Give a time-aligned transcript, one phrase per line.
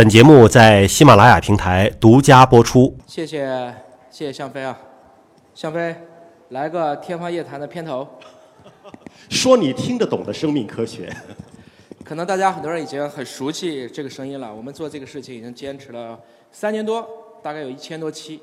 [0.00, 2.96] 本节目在喜马拉雅平台独家播出。
[3.06, 3.44] 谢谢
[4.10, 4.74] 谢谢向飞啊，
[5.54, 5.94] 向飞，
[6.48, 8.08] 来个天方夜谭的片头。
[9.28, 11.14] 说你听得懂的生命科学。
[12.02, 14.50] 可能大家很多人已经很熟悉这个声音了。
[14.50, 16.18] 我们做这个事情已经坚持了
[16.50, 17.06] 三年多，
[17.42, 18.40] 大概有一千多期。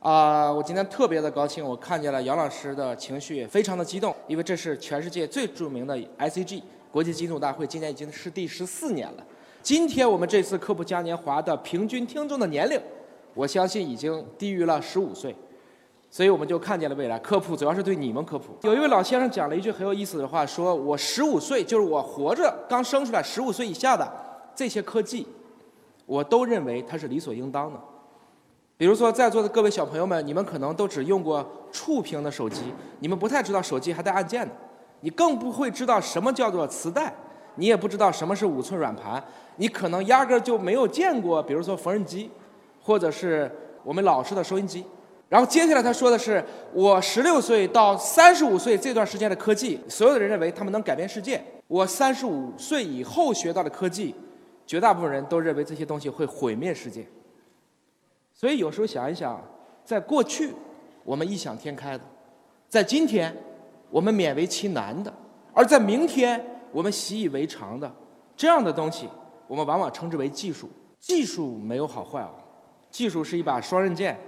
[0.00, 9.22] 啊，我今天特别的高兴，我看见了杨老师的情绪非常的激动，因为这是全世界最著名的 ICG 国际金属大会，今年已经是第十四年了。
[9.66, 12.80] 今天我们这次科普嘉年华的平均听众的年龄，
[13.34, 15.34] 我相信已经低于了十五岁。
[16.08, 18.56] 所以我们就看见了未来科普，主要是对你们科普。
[18.62, 24.08] 有一位老先生讲了一句很有意思的话，说我十五岁，就是我活着刚生出来十五岁以下的
[24.54, 25.26] 这些科技，
[26.06, 27.80] 我都认为它是理所应当的。
[28.76, 34.54] 比如说在座的各位小朋友们，你们可能都只用过触屏的手机，你们不太知道手机还带按键的，
[35.00, 37.12] 你更不会知道什么叫做磁带，
[37.56, 39.22] 你也不知道什么是五寸软盘，
[39.56, 42.30] 你可能压根儿就没有见过，比如说缝纫机，
[42.82, 43.50] 或者是
[43.82, 44.84] 我们老式的收音机。
[45.28, 51.42] 然后接下来他说的是，我十六岁到三十五岁这段时间的科技，所有的人认为他们能改变世界。
[51.66, 54.14] 我三十五岁以后学到的科技，
[54.64, 57.04] 绝大部分人都认为这些东西会毁灭世界。
[58.32, 59.42] 所以有时候想一想，
[59.84, 60.52] 在过去
[61.02, 62.04] 我们异想天开的，
[62.68, 63.36] 在今天
[63.90, 65.12] 我们勉为其难的，
[65.52, 67.92] 而在明天我们习以为常的
[68.36, 69.08] 这样的东西，
[69.46, 70.68] 我们往往称之为技术。
[70.98, 72.30] 技术没有好坏啊，
[72.90, 74.18] 技术是一把双刃剑。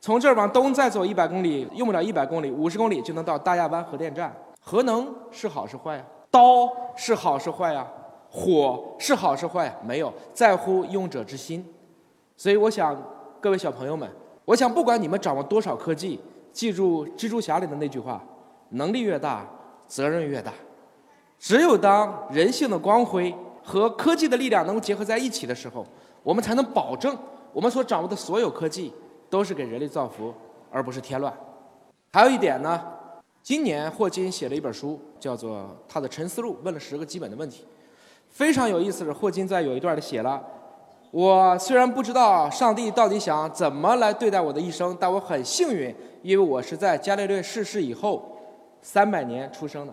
[0.00, 4.32] 从这儿往东再走一百公里，用不了一百公里，五十公里就能到大亚湾核电站。
[4.60, 6.04] 核能是好是坏呀？
[6.30, 7.86] 刀是好是坏呀？
[8.30, 9.74] 火是好是坏？
[9.82, 11.64] 没有，在乎用者之心。
[12.36, 12.96] 所以我想，
[13.40, 14.08] 各位小朋友们，
[14.44, 16.20] 我想不管你们掌握多少科技，
[16.52, 18.22] 记住蜘蛛侠里的那句话：
[18.68, 19.44] 能力越大，
[19.86, 20.52] 责任越大。
[21.38, 23.34] 只有当人性的光辉
[23.68, 25.84] 和科技的力量能够结合在一起的时候，
[26.22, 27.14] 我们才能保证
[27.52, 28.90] 我们所掌握的所有科技。
[29.30, 30.32] 都是给人类造福，
[30.70, 31.30] 而不是添乱。
[32.14, 32.82] 还有一点呢，
[33.42, 37.66] 今年霍金写了一本书，叫做《他的沉思录》，问了十个基本的问题。
[38.30, 40.42] 非常有意思的是，霍金在有一段里写了
[41.12, 48.34] ：“我虽然不知道上帝到底想怎么来对待我的一生，但我很幸运，因为我是在伽利略逝世以后
[48.80, 49.92] 三百年出生的。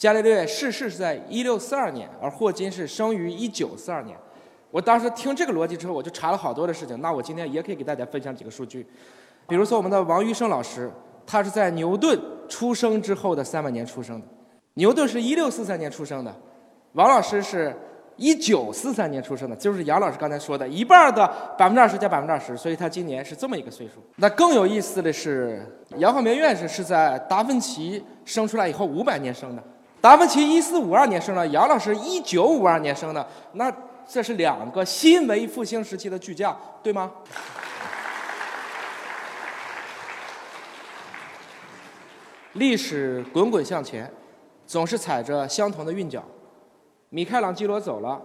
[0.00, 4.16] 伽利略逝世是在一六四二年，而霍金是生于一九四二年。”
[4.72, 6.98] 我当时听这个逻辑之后，我就查了好多的事情。
[7.02, 8.86] 那我今天也可以给大家分享几个数据，
[9.46, 10.90] 比如说我们的王玉生老师，
[11.26, 12.18] 他是在牛顿
[12.48, 14.26] 出生之后的三百年出生的。
[14.72, 16.34] 牛顿是一六四三年出生的，
[16.92, 17.76] 王老师是
[18.16, 21.26] 一九四三年出生的，就是杨老师刚才说的一半的
[21.58, 24.02] 百分之二十加百分之二十，所以他今年是这么一个岁数。
[24.16, 25.62] 那更有意思的是，
[25.98, 29.62] 杨浩明院士是在达芬奇生出来以后五百年生的，
[30.00, 33.72] 达芬奇一四五二年生的，杨老师一九五二年生的，那。
[34.12, 37.12] 这是两个新文艺复兴时期的巨匠，对吗？
[42.54, 44.12] 历史滚滚向前，
[44.66, 46.24] 总是踩着相同的韵脚。
[47.10, 48.20] 米开朗基罗走了，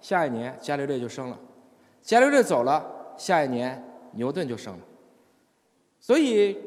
[0.00, 1.36] 下一年伽利略就生了；
[2.02, 2.84] 伽利略走了，
[3.16, 3.80] 下一年
[4.14, 4.80] 牛顿就生了。
[6.00, 6.58] 所以，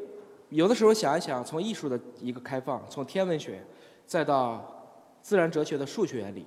[0.48, 3.62] 有的时候想一想，从艺术的一个开放，从天文学，
[4.12, 4.62] 再到
[5.22, 6.46] 自然哲学的数学原理。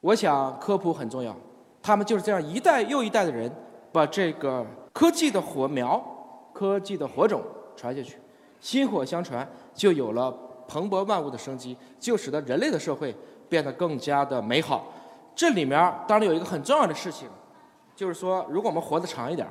[0.00, 1.36] 我想科普很重要，
[1.82, 3.52] 他们就是这样一代又一代的人，
[3.92, 6.02] 把这个科技的火苗、
[6.50, 7.42] 科技的火种
[7.76, 8.16] 传下去，
[8.58, 10.34] 薪火相传，就有了
[10.66, 13.14] 蓬勃万物的生机，就使得人类的社会
[13.50, 14.86] 变得更加的美好。
[15.34, 15.78] 这里面
[16.08, 17.28] 当然有一个很重要的事情，
[17.94, 19.46] 就是说，如果我们活得长一点，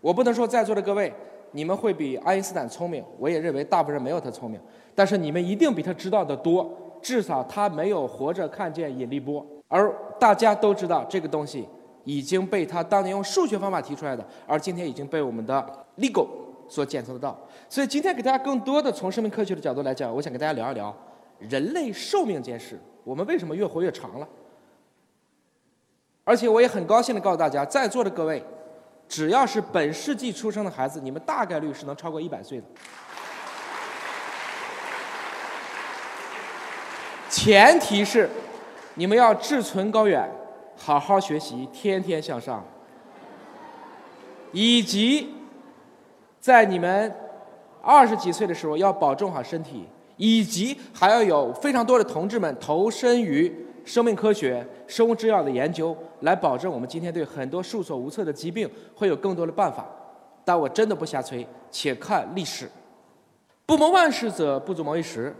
[0.00, 1.14] 我不能说在座的各位
[1.52, 4.60] 你们会比爱因斯坦聪明，我也认为大部分人没有他聪明，
[4.98, 6.68] 但是你们一定比他知道的多，
[7.00, 9.46] 至少他没有活着看见引力波。
[9.68, 11.68] 而大家都知道，这个东西
[12.02, 16.26] 已经被他当年用数学方法提出来的，而今天已经被我们的 LIGO
[16.68, 17.38] 所检测得到。
[17.68, 20.92] 所以今天给大家更多的从生命科学的角度来讲，我想跟大家聊一聊
[21.38, 22.76] 人类寿命这件事。
[23.04, 24.26] 我们为什么越活越长了？
[26.24, 28.42] 而且我也很高兴的告诉大家，在座的各位，
[29.08, 32.64] 只要是本世纪出生的孩子，你们大概率是能超过一百岁的。
[37.38, 38.28] 前提是。
[38.94, 40.28] 你们要志存高远，
[40.76, 42.64] 好好学习，天天向上，
[44.50, 45.32] 以及
[46.40, 47.14] 在你们
[47.80, 49.84] 二十几岁的时候要保重好身体，
[50.16, 53.54] 以及还要有非常多的同志们投身于
[53.84, 59.86] 生命科学、生物制药的研究，来保证我们今天对很多束手无策的疾病会有更多的办法。
[60.44, 62.68] 但我真的不瞎吹，且看历史。
[63.64, 65.32] 不谋万事者不足谋一时，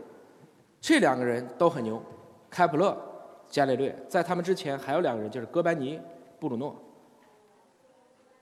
[0.80, 2.02] 这两个人都很牛，
[2.50, 2.96] 开普勒。
[3.50, 5.98] 伽利略在他们之前还有两个人，就是哥白尼、
[6.38, 6.76] 布鲁诺。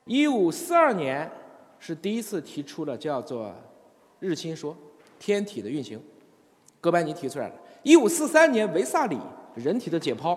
[0.05, 1.31] 一五四二年
[1.79, 3.55] 是第一次提出了叫做
[4.19, 4.77] 日心说，
[5.21, 6.03] 天体的运行，
[6.81, 7.55] 哥白尼提出来了。
[7.85, 9.17] 一五四三年维萨里
[9.55, 10.37] 人体的解剖，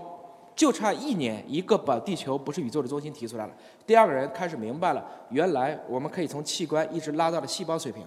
[0.55, 3.53] 就差一年，一个把地球不是宇宙的中心提出来了。
[3.87, 8.05] 第二个人开始明白了，原来我们可以从器官一直拉到了细胞水平。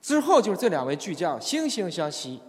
[0.00, 2.40] 之后就是这两位巨匠惺惺相惜。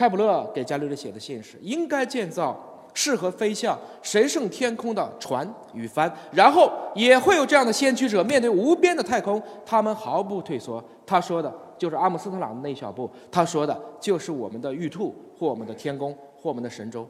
[0.00, 2.58] 开普勒给伽利略写的信是：应该建造
[2.94, 10.82] 适合飞向神圣天空的船与帆，然后也会有这样的先驱者面对无边的太空，他们毫不退缩。
[11.04, 17.06] 他说的就是阿姆斯特朗的那一小步，他说的就是我们的玉兔或我们的天宫或我们的神舟。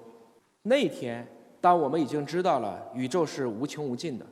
[0.62, 1.24] 那天，
[1.60, 4.26] 当我们已经知道了宇宙是无穷无尽的，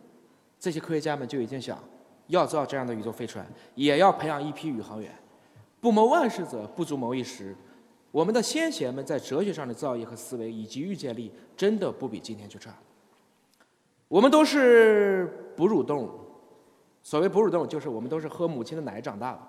[0.58, 1.78] 这些科学家们就已经想
[2.26, 3.46] 要造这样的宇宙飞船，
[3.76, 5.08] 也要培养一批宇航员。
[5.80, 7.54] 不谋万事者不足谋一时。
[8.10, 12.74] 我们的先贤们在哲学上的造诣和思维以及预见力，真的不比今天就差。
[14.08, 16.10] 我们都是哺乳动物，
[17.02, 19.40] 所谓哺乳动物，就是我们都是喝母亲的奶长大的。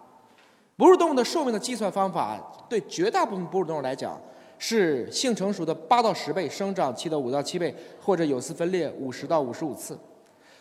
[0.75, 2.37] 哺乳动物的寿命的计算方法，
[2.69, 4.19] 对绝大部分哺乳动物来讲，
[4.57, 9.97] 是性成熟的八到十倍，生长期的五到七倍，或者有丝分裂五十到五十五次。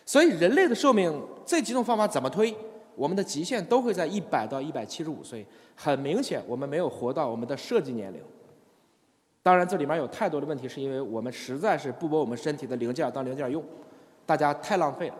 [0.05, 2.55] 所以人类的寿命，这几种方法怎么推？
[2.99, 8.21] 我们的极限都会在一百到一百七十五岁，很明显我们没有活到我们的设计年龄。
[9.41, 13.63] 当然，这里面有太多的问题，是因为我们实在是不把我们身体的零件当零件用，
[14.25, 15.15] 大家太浪费了。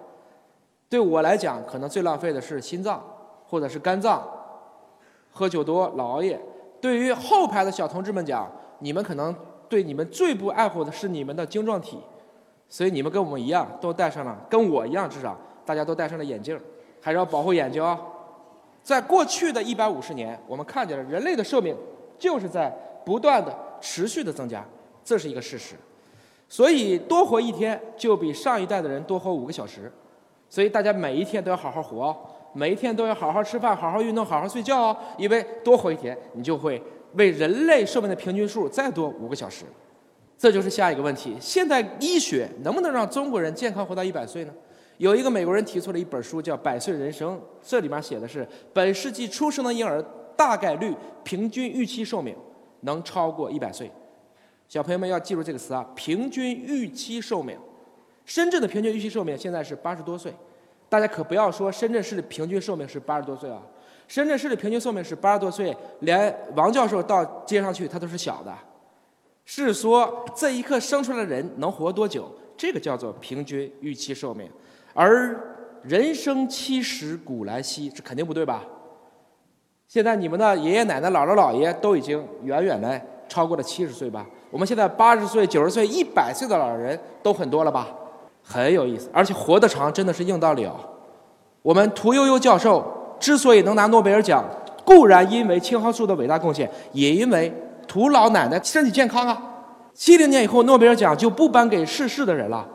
[0.89, 3.01] 对我来讲，可能最浪费的是心脏
[3.47, 4.27] 或者是肝脏，
[5.31, 6.37] 喝酒多、老熬夜。
[6.81, 9.33] 对于后排的小同志们讲，你们可能
[9.69, 11.97] 对你们最不爱护的是你们的晶状体，
[12.67, 16.59] 所以你们跟我们一样，都戴上了，跟我一样至少，大家都戴上了眼镜。
[17.01, 17.99] 还是要保护眼睛啊！
[18.81, 21.75] 在过去的一百五十年，我们看见了人类的寿命
[22.17, 22.69] 就是在
[23.05, 24.65] 不断的、持续的增加，
[25.03, 25.75] 这是一个事实。
[26.47, 29.91] 所以多活一天就比上一代的人多活五个小时。
[30.49, 32.15] 所以大家每一天都要好好活，
[32.53, 34.97] 每一天都要好好吃饭、好好运动、好好睡觉哦。
[35.17, 36.81] 因为多活一天，你就会
[37.13, 39.65] 为人类寿命的平均数再多五个小时。
[40.35, 44.53] 这就是下一个问题：现代医学能不能让中国人健康活到一百岁呢？
[44.99, 50.03] 有一个美国人提出了一本书，叫《百岁人生》，这里面写的是本世纪出生的婴儿
[50.35, 50.93] 大概率
[51.23, 52.35] 平均预期寿命
[52.81, 53.89] 能超过一百岁。
[54.67, 57.57] 小朋友们要记住这个词啊，平均预期寿命。
[58.25, 60.33] 深圳的平均预期寿命现在是八十多岁，
[60.89, 63.61] 大家可不要说深圳市的平均寿命是八十多岁啊，
[64.05, 68.53] 深圳市的平均寿命是八十多岁，连王教授到街上去他都是小的，
[69.45, 74.51] 是说这一刻生出来的人能活多久，这个叫做平均预期寿命。
[74.99, 75.33] 而
[75.81, 78.63] 人生七十古来稀，这肯定不对吧？
[79.87, 84.25] 现在你们的爷爷奶奶、姥姥姥爷都已经远远的超过了七十岁吧？
[84.51, 87.87] 我们现在八十岁、九十岁、一百岁的老人都很多了吧？
[88.43, 90.75] 很有意思，而且活得长真的是硬道理哦。
[91.61, 92.85] 我们屠呦呦教授
[93.21, 94.43] 之所以能拿诺贝尔奖，
[94.83, 97.49] 固然因为青蒿素的伟大贡献，也因为
[97.87, 99.41] 屠老奶奶身体健康啊。
[99.93, 102.67] 七零年以后，诺贝尔奖就不颁给逝世的人了。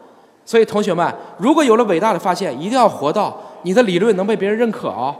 [0.44, 5.14] 所以，同学们，如果有了伟大的发现，一定要活到你的理论能被别人认可哦，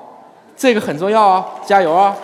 [0.56, 2.15] 这个很重要哦，加油哦！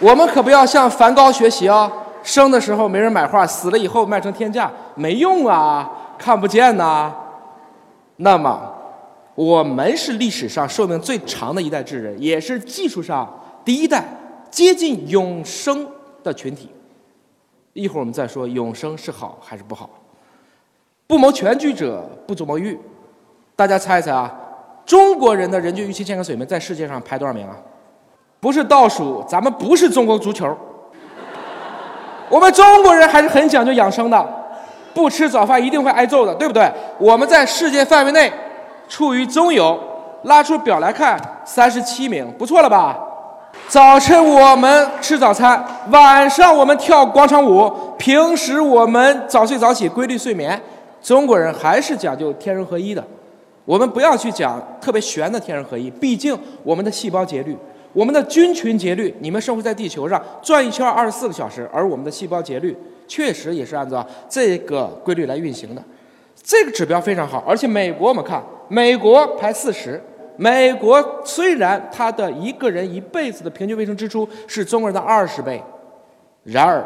[0.00, 1.90] 我们可不要向梵高学习哦，
[2.22, 7.12] 生的时候没人买画，死了以后卖成天价，没用啊，看不见呐。
[8.16, 8.60] 那么，
[9.36, 13.28] 我们是历史上寿命最长的一代智人，也是技术上
[13.64, 14.02] 第一代
[14.50, 15.86] 接近永生
[16.24, 16.70] 的群体。
[17.72, 19.88] 一会儿我们再说永生是好还是不好。
[21.06, 22.78] 不谋全局者不足谋育。
[23.56, 24.32] 大家猜一猜啊，
[24.86, 27.56] 中国人的人均预期健康水平在世界上排多少名啊？
[28.40, 30.56] 不是倒数，咱们不是中国足球。
[32.30, 34.26] 我们中国人还是很讲究养生的，
[34.94, 36.72] 不吃早饭一定会挨揍的，对不对？
[36.98, 38.32] 我们在世界范围内
[38.88, 39.78] 处于中游，
[40.22, 42.98] 拉出表来看，三十七名，不错了吧？
[43.70, 50.60] 早晨我们吃早餐，晚上我们跳广场舞，平时我们早睡早起，规律睡眠。
[51.00, 53.04] 中国人还是讲究天人合一的，
[53.64, 55.88] 我们不要去讲特别玄的天人合一。
[55.88, 57.56] 毕竟我们的细胞节律，
[57.92, 65.82] 我们的菌群节律，你们生活在地球上转一圈二十四个小时，而我们的细胞节律确实也是按照这个规律来运行的。
[66.42, 70.02] 这个指标非常好，而且美国我们看，美国排四十。
[70.40, 75.62] 美国虽然它的一个人一辈子的平均卫生支出是中国人的二十倍，
[76.44, 76.82] 然而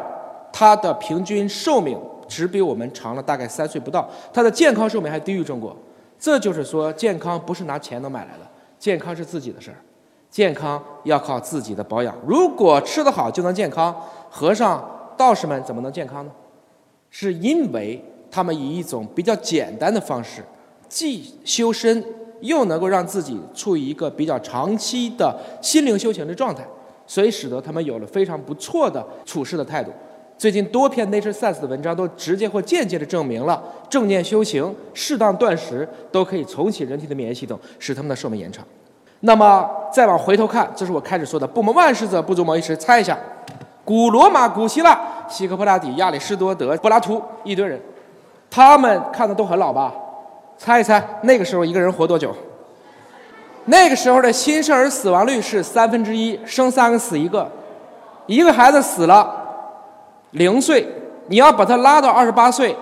[0.51, 1.97] 它的平均寿命
[2.27, 5.73] 只比我们长了大概三岁不到，它的健康寿命还低于中国。
[6.19, 8.45] 这就是说，健康不是拿钱能买来的，
[8.77, 9.77] 健康是自己的事儿，
[10.29, 12.13] 健康要靠自己的保养。
[12.27, 13.95] 如果吃得好就能健康，
[14.29, 14.83] 和尚
[15.15, 16.31] 道士们怎么能健康呢？
[17.09, 18.03] 是因为。
[18.31, 20.43] 他们以一种比较简单的方式，
[20.89, 22.03] 既修身，
[22.45, 26.65] 又能够让自己处于一个比较长期的心灵修行的状态，
[27.05, 29.91] 所以使得他们有了非常不错的处事的态度。
[30.37, 38.65] 最近多篇 Nature Science 的文章都直接或间接的证明了，正念修行、适当断食都可以重启人体的免疫系统，使他们的寿命延长。
[39.21, 42.75] 那么再往回头看，这是我开始说的“不谋万事者不足谋一时”。
[42.77, 43.17] 猜一下，
[43.85, 44.99] 古罗马、古希腊、
[45.29, 47.81] 希克波拉底、亚里士多德、柏拉图一堆人，
[48.49, 49.93] 他们看的都很老吧？
[50.57, 52.35] 猜一猜，那个时候一个人活多久？
[53.65, 57.49] 那个时候的新生儿死亡率是三分之一，生三个死一个，
[58.27, 59.43] 一个孩子死了。
[60.31, 60.87] 零岁，
[61.27, 62.75] 你要把他拉到二十八岁，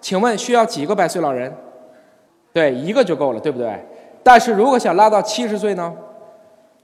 [0.00, 1.52] 请问需要几个百岁老人？
[2.52, 3.78] 对，一个就够了，对不对？
[4.22, 5.92] 但是如果想拉到七十岁呢？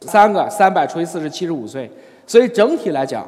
[0.03, 1.91] 三个，三百除以四是七十五岁。
[2.27, 3.27] 所以整体来讲，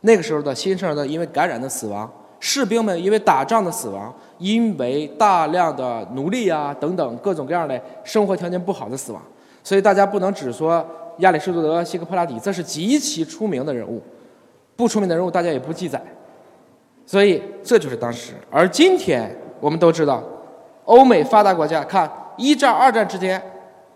[0.00, 9.22] 那个时候的新生儿的因为感染的死亡，士兵们因为打仗的死亡，因为大量的奴隶啊等等各种各样的生活条件不好的死亡。
[9.62, 10.84] 所以大家不能只说
[11.18, 14.00] 亚里士多德、希克波拉底，这是极其出名的人物。
[14.76, 16.00] 不出名的人物，大家也不记载，
[17.04, 18.34] 所以这就是当时。
[18.48, 19.28] 而今天
[19.58, 20.22] 我们都知道，
[20.84, 23.42] 欧美发达国家看一战、二战之间，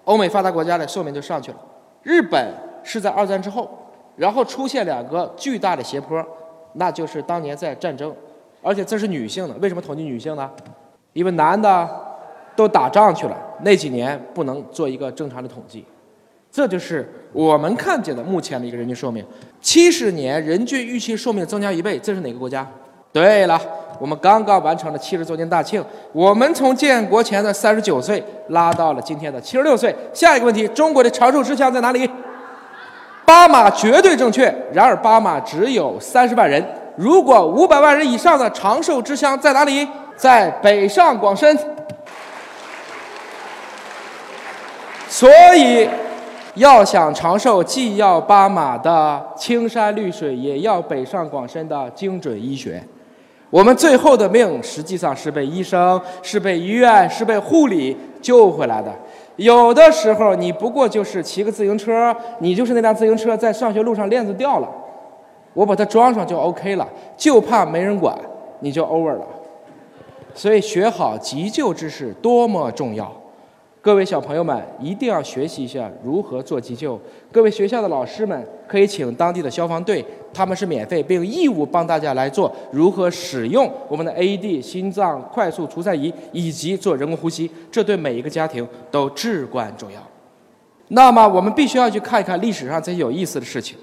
[0.04, 1.56] 欧美发达国家的寿命就上去了。
[2.02, 3.70] 日本是在二战之后，
[4.16, 6.20] 然后出现两个巨大的斜坡，
[6.72, 8.12] 那就是当年在战争，
[8.62, 9.54] 而且这是女性的。
[9.60, 10.48] 为什么统计女性呢？
[11.12, 11.88] 因为男的
[12.56, 15.84] 都打仗去了，那几年不能做一个正常的统计。
[16.50, 19.24] 这就是我们看见的目前的一个人均寿命，
[19.60, 22.66] 七十年人均预期寿命增加一倍，这是哪个国家？
[23.10, 23.60] 对了，
[23.98, 29.94] 我们刚刚完成了七十周年大庆，我们从建国前的三十九岁拉到了今天的七十六岁。
[30.12, 32.08] 下一个问题，中国的长寿之乡在哪里？
[33.24, 36.62] 巴马绝对正确，然而巴马只有三十万人，
[36.96, 39.86] 如果五百万人以上的长寿之乡在哪里？
[40.16, 41.58] 在北上广深。
[45.08, 45.88] 所以。
[46.56, 52.78] 要想长寿，既要巴马的青山绿水，也要北上广深的精准医学。
[53.48, 58.92] 我们最后的命，实际上是被医生、是被医院、是被护理救回来的。
[59.36, 64.68] 有的时候，你不过就是骑个自行车，你就是那辆自行车在上学路上链子掉了，
[65.54, 68.16] 我把它装上就 OK 了，就怕没人管，
[68.60, 69.26] 你就 over 了。
[70.34, 73.12] 所以，学好急救知识多么重要。
[73.82, 76.98] 各位小朋友们一定要学习一下如何做急救。
[77.32, 90.00] 各位学校的老师们可以请当地的消防队，他们是免费并义务帮大家来做如何使用我们的 AED 心脏快速除颤仪以及做人工呼吸，这对每一个家庭都至关重要。
[90.88, 93.76] 那么我们必须要去看一看历史上这些有意思的事情。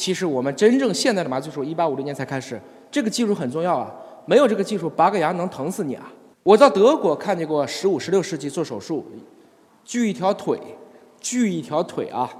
[0.00, 2.58] 其实我们真正现代的麻醉术，一八五零年才开始，
[2.90, 3.92] 这个技术很重要啊！
[4.24, 6.10] 没有这个技术，拔个牙能疼死你啊！
[6.42, 9.04] 我到德国看见过十五、十六世纪做手术，
[9.84, 10.58] 锯一条腿，
[11.20, 12.32] 锯一条腿啊！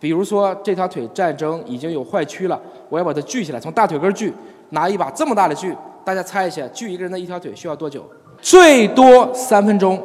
[0.00, 4.34] 比如说这条腿战争已经有坏区了，我要把它锯起来，从大腿根锯，
[4.70, 5.72] 拿一把这么大的锯，
[6.04, 8.04] 大家猜一下，锯一个人的一条腿需要多久？
[8.40, 10.04] 最多三分钟，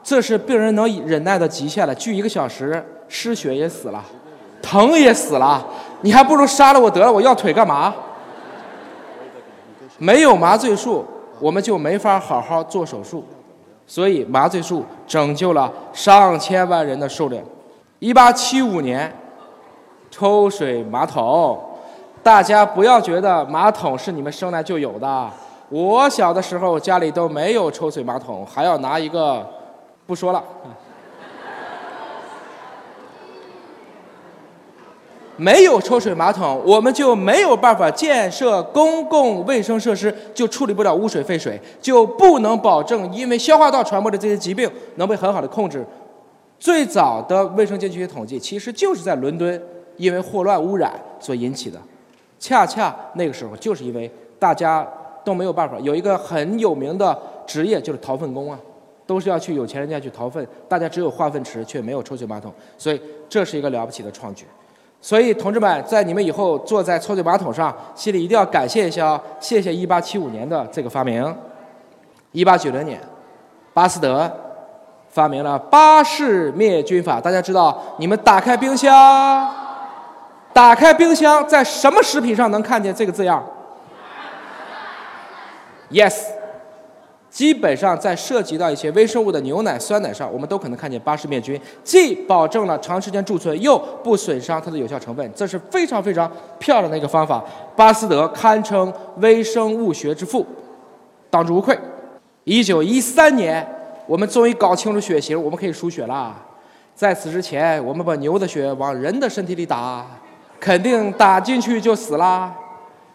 [0.00, 1.94] 这是病人能忍耐的极限了。
[1.96, 4.04] 锯一个小时，失血也死了，
[4.62, 5.64] 疼也死了，
[6.02, 7.94] 你还不如杀了我得了，我要腿干嘛？
[9.98, 11.04] 没有麻醉术。
[11.40, 13.24] 我们就没法好好做手术，
[13.86, 17.42] 所以麻醉术拯救了上千万人的寿命。
[17.98, 19.10] 一八七五年，
[20.10, 21.58] 抽水马桶，
[22.22, 25.30] 大家不要觉得马桶是你们生来就有的。
[25.70, 29.42] 我小的时候家里都没有抽水马桶，还要拿一个，
[30.06, 30.44] 不说了。
[35.40, 45.82] 没有抽水马桶，我们就没有办法建设公共卫生设施，就处理不了污水废水，就不能保证因为消化道传播的这些疾病能被很好的控制。
[46.58, 49.58] 最早的卫生间这些统计，其实就是在伦敦
[49.96, 51.80] 因为霍乱污染所引起的。
[52.38, 54.86] 恰恰那个时候，就是因为大家
[55.24, 58.60] 都没有办法，有一个很有名的职业就是掏粪工啊，
[59.06, 64.44] 都是要去有钱人家去掏粪，大家只有化粪池，却没有抽水马桶，所以这是一个了不起的创举。
[65.02, 71.34] 所以，同志们，在你们以后坐在抽水马桶上，心里一定要感谢一下，谢谢1875年的这个发明。
[72.34, 73.00] 1890年，
[73.72, 74.30] 巴斯德
[75.08, 77.18] 发明了巴氏灭菌法。
[77.18, 79.50] 大家知道，你们打开冰箱，
[80.52, 83.42] 打开冰箱，在什么食品上能看见这个字样
[85.90, 86.39] ？Yes。
[87.30, 97.42] 基本上在涉及到一些微生物的牛奶、酸奶上，我们都可能看见巴氏灭菌，既保证了长时间贮存，又不损伤它的有效成分，这是非常非常漂亮的一个方法。
[97.76, 100.44] 巴斯德堪称微生物学之父。
[101.30, 101.78] 当之无愧。
[102.42, 103.64] 一九一三年，
[104.06, 106.34] 我们终于搞清楚血型，我们可以输血啦。
[106.92, 110.04] 在此之前，我们把牛的血往人的身体里打，
[110.58, 112.52] 肯定打进去就死啦。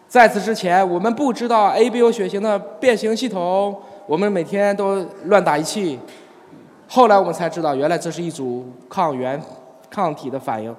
[0.08, 5.98] 在此之前，我们不知道 ABO 血型的变形系统，我们每天都乱打一气。
[6.88, 9.40] 后来我们才知道，原来这是一组抗原
[9.90, 10.74] 抗体的反应。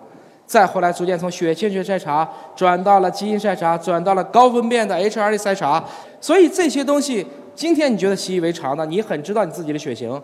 [0.45, 5.83] 再后来，逐渐从血清学筛查转到了基因筛查，转到了高分辨的 HRD 筛查。
[6.21, 10.21] 所以这些东西，今天你觉得习以为常的，你很知道你自己的血型。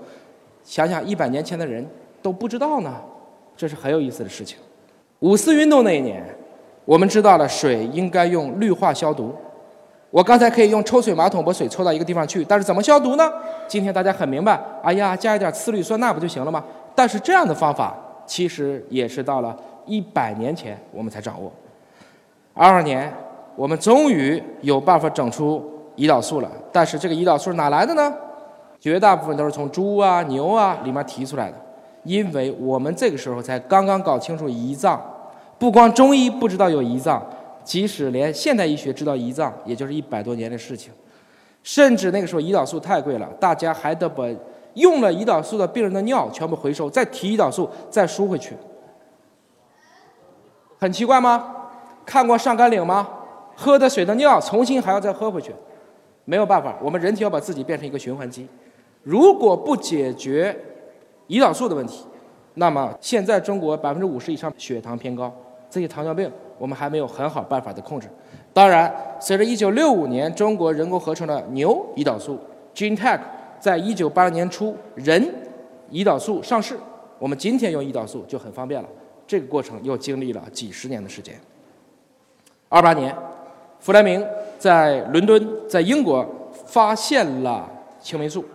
[0.63, 1.86] 想想一百年前的人
[2.22, 2.95] 都不知道呢，
[3.57, 4.57] 这是很有意思的事情。
[5.19, 6.24] 五四运动那一年，
[6.86, 9.36] 我们知道了水应该用氯化消毒。
[10.13, 13.27] 我刚才可以用抽水马桶把水抽到一个地方去，但是怎么消毒呢？
[13.67, 16.63] 今天大家很明白，哎呀，加一点次氯酸钠不就行了吗？
[16.93, 21.51] 但是这样的方法其实也是到了一百年前我们才掌握。
[22.53, 23.12] 二二年，
[23.55, 28.13] 我们终于有办法整出胰岛素了，但是这个胰岛素哪来的呢？
[28.79, 31.58] 绝大部分都是从猪啊、牛啊里面提出来的，
[32.03, 35.01] 因为我们这个时候才刚刚搞清楚胰脏，
[35.58, 37.20] 不光中医不知道有胰脏，
[37.63, 40.91] 即使连现代医学知道胰脏，也就是一百多年的事情。
[41.63, 44.24] 甚至那个时候胰岛素太贵了，大家还得把
[44.74, 48.55] 用了胰岛素的病人的尿全部回收，再提胰岛素，再输回去。
[50.77, 51.55] 很奇怪吗？
[52.05, 53.08] 看过上甘岭吗？
[53.55, 55.53] 喝的水的尿重新还要再喝回去，
[56.25, 58.48] 没有办法，我们人体要把自己变成一个循环机。
[59.03, 60.58] 如果不解决
[61.27, 62.03] 胰岛素的问题，
[62.55, 65.34] 那么现在中国百分之五十以上血糖偏高，
[65.74, 68.08] 这些糖尿病我们还没有很好办法的控制。
[68.53, 72.38] 当然，随着1965年中国人工合成的牛胰岛素
[72.75, 73.20] GeneTech
[73.60, 75.34] 在1980年初人
[75.89, 76.77] 胰岛素上市，
[77.18, 78.88] 我们今天用胰岛素就很方便了。
[79.25, 81.34] 这个过程又经历了几十年的时间。
[82.70, 83.15] 28年，
[83.80, 84.24] 弗莱明
[84.60, 86.24] 在伦敦，在英国
[86.68, 87.68] 发现了
[88.00, 88.46] 青霉素。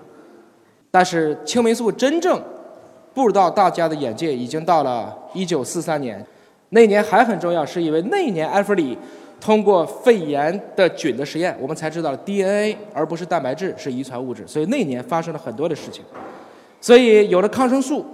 [0.88, 2.40] 但是青霉素真正
[3.12, 6.24] 步入到大家的眼界，已经到了1943年。
[6.70, 8.96] 那年还很重要，是因为那一年埃弗里
[9.40, 14.46] 通过肺炎的菌的实验，我们才知道了 DNA 而不是蛋白质是遗传物质。
[14.46, 16.04] 所以那年发生了很多的事情。
[16.80, 18.04] 所以有了抗生素，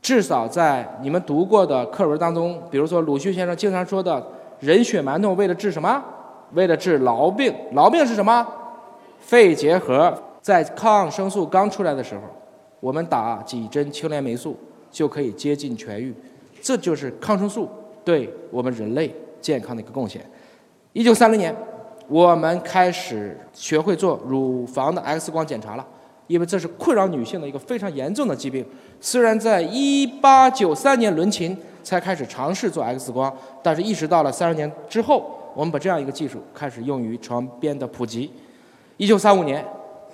[0.00, 4.24] 至少在你们读过的课文当中，比如说鲁迅先生经常说的
[4.60, 6.02] “人血馒头”，为了治什么？
[6.52, 7.52] 为了治痨病。
[7.74, 8.46] 痨病是什么？
[9.20, 10.16] 肺结核。
[10.40, 12.20] 在抗生素刚出来的时候，
[12.78, 14.54] 我们打几针青霉霉素
[14.90, 16.14] 就可以接近痊愈，
[16.60, 17.66] 这就是抗生素
[18.04, 20.24] 对我们人类健康的一个贡献。
[20.92, 21.54] 一九三零年，
[22.06, 25.86] 我们开始学会做乳房的 X 光检查了，
[26.26, 28.64] 因为这是困扰女性的一个非常严重的疾病。
[29.00, 38.30] 虽然在一八九三年伦琴才开始尝试做 X 光，但是一直到了三十年之后，我们把这样一个技术开始用于床边的普及。
[38.96, 39.64] 一九三五年。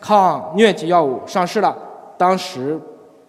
[0.02, 1.76] 抗疟疾药物上市了，
[2.16, 2.80] 当时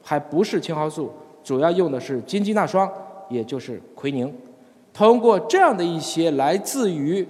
[0.02, 1.12] 还不是青蒿素，
[1.44, 2.90] 主要用的是金鸡纳霜，
[3.28, 4.34] 也就是奎宁。
[4.94, 7.28] 通过这样的一些来自于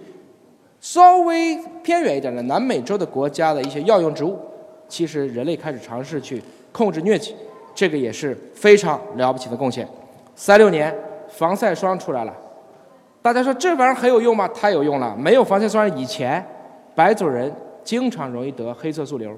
[0.79, 4.37] 稍微偏远一点的南美洲的国家的一些药用植物，
[4.87, 7.35] 其实人类开始尝试去控制疟疾，
[7.73, 9.87] 这个也是非常了不起的贡献。
[10.35, 10.93] 三六年
[11.29, 12.33] 防晒霜出来了，
[13.21, 14.47] 大家说这玩意儿很有用吗？
[14.49, 15.15] 太有用了！
[15.15, 16.45] 没有防晒霜以前，
[16.95, 17.51] 白种人。
[17.83, 19.35] 经常容易得黑色素瘤，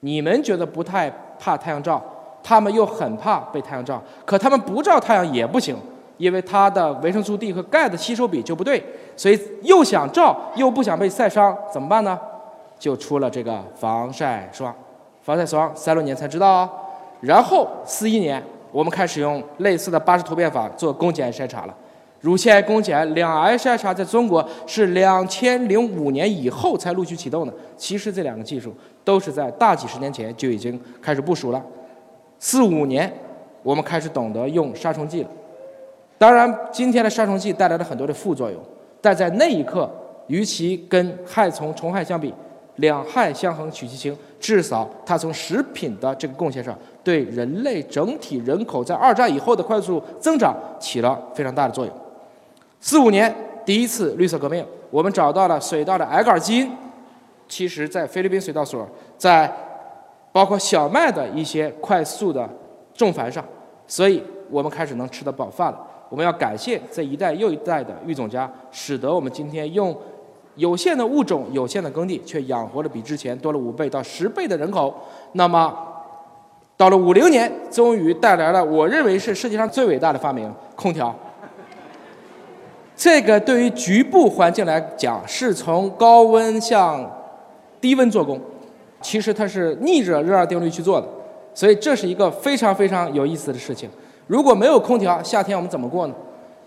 [0.00, 2.02] 你们觉得不太怕太阳照，
[2.42, 5.76] 他们又很怕被太阳照，可他们不照太阳也不行，
[6.22, 8.80] 因为它的维生素 D 和钙的吸收比就不对，
[9.16, 12.16] 所以又想照又不想被晒伤，怎么办呢？
[12.78, 14.72] 就出了这个防晒霜，
[15.20, 16.70] 防晒霜三六年才知道啊，
[17.22, 21.74] 然后四一年我们开始用类似的巴氏突变法做宫颈癌筛查了。
[22.20, 27.52] 乳腺癌、宫颈癌两癌筛查在中国是两千零五年以后才陆续启动的。
[27.76, 31.60] 其实这两个技术都是在大几十年前就已经开始部署了。
[32.38, 33.12] 四五年，
[33.64, 35.28] 我们开始懂得用杀虫剂了。
[36.22, 38.62] 当然，今天的杀虫剂带来了很多的副作用，
[39.00, 39.90] 但在那一刻，
[40.28, 42.32] 与其跟害虫虫害相比，
[42.76, 51.92] 两害相衡取其轻，至少它从食品的这个贡献上，对人类整体人口在二战以后的快速增长起了非常大的作用。
[52.80, 56.70] 四五年，第一次绿色革命，我们找到了水稻的矮杆基因。
[57.48, 59.52] 其实，在菲律宾水稻所，在
[60.30, 62.48] 包括小麦的一些快速的
[62.94, 63.44] 种繁上，
[63.88, 65.88] 所以我们开始能吃得饱饭了。
[66.12, 69.96] 我们要感谢这一代又一代的育种家，使得我们今天用
[70.56, 74.94] 有限的物种、有限的耕地，却养活了比之前多了五倍到十倍的人口。
[75.32, 75.74] 那么，
[76.76, 81.14] 到了五零年，终于带来了我认为是世界上最伟大的发明——空调。
[82.94, 87.10] 这个对于局部环境来讲，是从高温向
[87.80, 88.38] 低温做工。
[89.00, 91.08] 其实它是逆着热二定律去做的，
[91.54, 93.88] 所以这是一个非常非常有意思的事情。
[94.26, 96.14] 如果没有空调，夏天我们怎么过呢？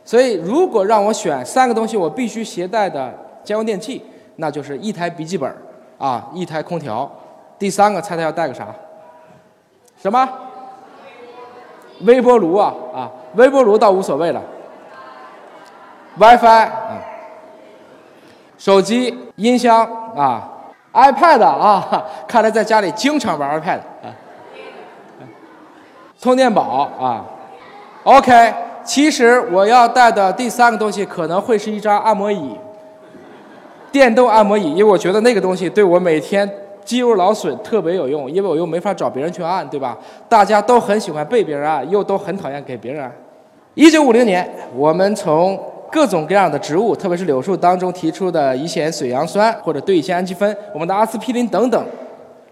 [0.04, 3.12] 所以如果让我选三个东西，我必须携带的
[3.44, 4.04] 家用电器，
[4.36, 5.52] 那就是一台笔记本，
[5.98, 7.10] 啊，一台空调，
[7.58, 8.68] 第三个猜猜要带个啥？
[9.98, 10.30] 什么？
[12.02, 14.42] 微波炉啊啊，微波炉倒无所谓了。
[16.18, 16.98] WiFi，嗯，
[18.58, 20.48] 手机、音箱啊
[20.94, 24.14] ，iPad 啊，看来在家里经常玩 iPad 啊。
[26.20, 26.62] 充电宝
[27.00, 27.26] 啊
[28.06, 28.54] ，OK。
[28.86, 32.52] 其实我要带的第三个东西可能会是一张按摩椅，
[33.92, 36.48] 电动按摩椅，因为我觉得那个东西对我每天
[36.84, 39.98] 肌肉劳损特别有用，因为我又没法找别人去按，对吧？
[40.30, 43.12] 大家都很喜欢被别人按，又都很讨厌给别人按。
[43.74, 45.60] 一九五零年，我们从
[45.92, 51.84] 各种各样的植物，特别是柳树当中提出的乙酰水杨酸或者对乙酰氨基酚，我们的阿司匹林等等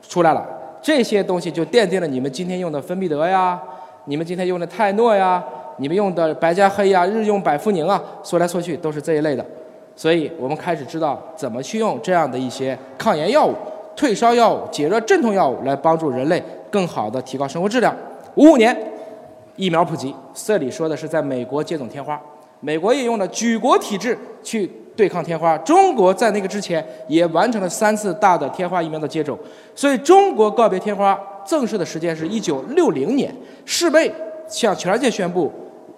[0.09, 0.43] 出来了，
[0.81, 3.61] 这些东西就奠定了你们今天用的芬必得呀，
[4.05, 5.43] 你们今天用的泰诺呀。
[5.77, 9.43] 你们用的白加黑呀、日用百服宁啊，说来说去都是这一类的，
[9.95, 13.55] 所以我们开始知道怎么去用这样的一些抗炎药物、
[13.95, 17.91] 退烧药物、解热镇痛药物来帮助人类更好的提高生活质量。
[18.35, 18.77] 五五年，
[19.55, 22.21] 疫苗普及，这里说的是在美国接种天花，
[22.59, 29.35] 美国也用了举国体制去对抗天花，中国在那个之前也完成了三次大的天花疫苗的接种，
[29.73, 33.33] 所以中国告别天花正式的时间是一九六零年，
[33.65, 34.11] 世卫
[34.47, 35.51] 向全世界宣布。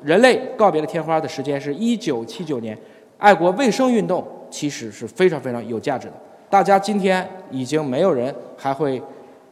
[0.04, 2.78] 人类告别了天花的时间是一九七九年，
[3.18, 6.14] 爱国卫生运动其实是非常非常有价值的。
[6.48, 9.02] 大家今天已经没有人还会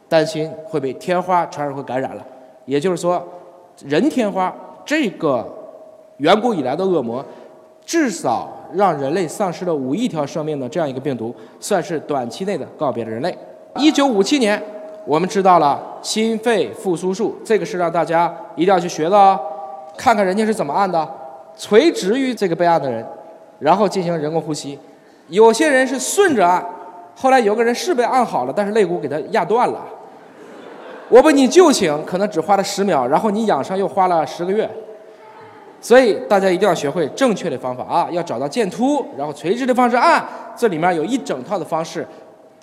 [0.08, 2.24] 担心会被天花传染和感染了。
[2.66, 3.26] 也就是说，
[3.84, 4.54] 人天花
[4.84, 5.52] 这个
[6.18, 7.24] 远古以来的恶魔，
[7.84, 13.36] 至少让人类丧失了五亿条生命的这样一个病毒，算是短期内的告别了人类。
[13.76, 14.62] 一九五七年，
[15.06, 19.38] 我们知道了心肺复苏术，这个是让大家一定要去学的哦。
[19.96, 21.08] 看看人家是怎么按的，
[21.56, 23.04] 垂直于这个被按的人，
[23.58, 24.78] 然后进行人工呼吸。
[25.28, 26.64] 有些人是顺着按，
[27.14, 29.80] 后来有个人是被按好了，但是肋骨给他压断了。
[31.10, 34.68] 我把你救醒，可能只花了十秒，然后你养伤又花了十个月。
[35.80, 40.24] 所以大家一定要学会正确的方法啊，要找到剑突，然后垂直的方式按。
[40.56, 42.06] 这里面有一整套的方式，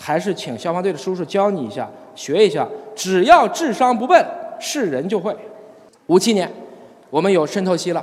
[0.01, 2.67] 还是请消防队的叔叔教你一下，学一下。
[2.95, 4.25] 只要智商不笨，
[4.59, 5.35] 是人就会。
[6.07, 6.51] 五七年。
[7.09, 8.01] 我们有渗透期了，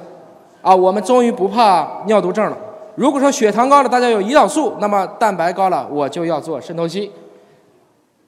[0.61, 2.59] 啊，我们终于不怕尿毒症了。
[2.94, 7.11] 如果说血糖高了，大家有胰岛素，那么蛋白高了，我就要做渗透期。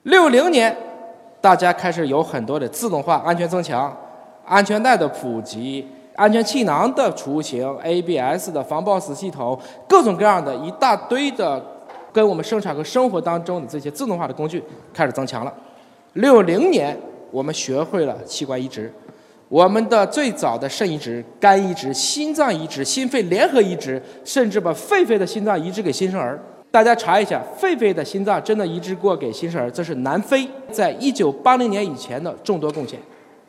[0.05, 0.75] 六零年，
[1.39, 3.95] 大家开始有很多的自动化安全增强，
[4.47, 11.63] 安全带的普及，安全气囊的雏形，ABS 的防抱死系统，各种各样的一大堆的，
[12.11, 14.65] 跟我们生产和生活当中的这些自动化的工具
[14.95, 15.53] 开始增强了。
[16.15, 16.97] 六零年，
[17.31, 18.93] 我们学会了器官移植。
[19.49, 26.41] 我们的最早的肾移植、肝移植、心脏移植、心肺联合移植，甚至把狒狒的心脏移植给新生儿。
[26.71, 32.97] 大家查一下，狒狒的心脏真的移植过给新生儿，这是南非在一九八零年以前的众多贡献，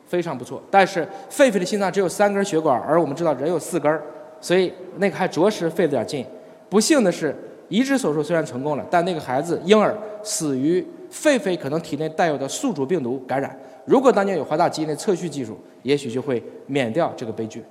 [0.06, 0.60] 非常不错。
[0.68, 4.00] 但是狒狒的心脏只有三根血管，而我们知道人有四根，
[4.40, 6.26] 所以那个还着实费了点劲。
[6.68, 7.32] 不幸的是，
[7.72, 13.58] 移植手术虽然成功了，但那个孩子婴儿死于狒狒可能体内带有的宿主病毒感染。
[13.86, 17.64] 如果当年有华大基因的测序技术，也许就会免掉这个悲剧。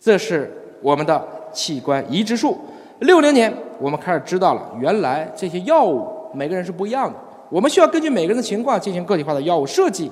[0.00, 1.22] 这是我们的
[1.52, 2.56] 器官移植术。
[3.00, 7.18] 六零年，我们开始知道了，原来这些药物每个人是不一样的，
[7.50, 10.10] 我们需要根据每个人的情况进行个体化的药物设计。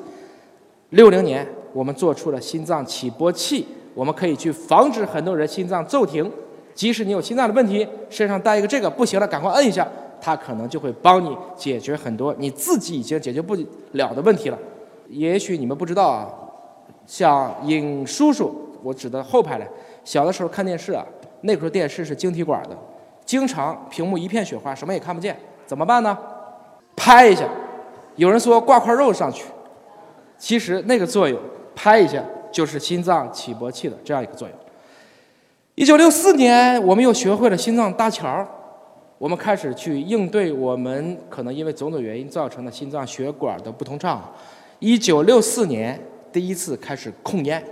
[0.90, 6.30] 六零年，我们做出了心脏起搏器，我们可以去防止很多人心脏骤停。
[6.80, 9.86] 即使你有心脏的问题，身上带一个这个不行了，赶快摁一下，
[10.18, 13.54] 它可能就会帮你解决很多你自己已经解决不
[13.92, 14.58] 了的问题了。
[15.08, 16.26] 也许你们不知道啊，
[17.04, 19.66] 像尹叔叔，我指的后排的，
[20.04, 21.04] 小的时候看电视啊，
[21.42, 22.70] 那时候电视是晶体管的，
[23.26, 26.16] 经常屏幕一片雪花，什么也看不见，怎么办呢？
[26.96, 27.46] 拍一下，
[28.16, 29.44] 有人说挂块肉上去，
[30.38, 31.38] 其实那个作用，
[31.74, 34.56] 拍一下就是心脏起搏器的这样一个作用。
[35.76, 38.46] 一九六四年，我们又学会了心脏搭桥，
[39.18, 44.20] 我们开始去应对我们可能因为种种原因造成的心脏血管的不通畅。
[44.80, 45.98] 一九六四年
[46.32, 47.62] 第一次开始控烟，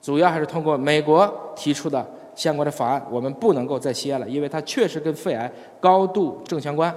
[0.00, 6.92] 主要还是通过美国提出的相关的法案，我们不能够再吸烟了，因为它确实跟肺癌高度正相关。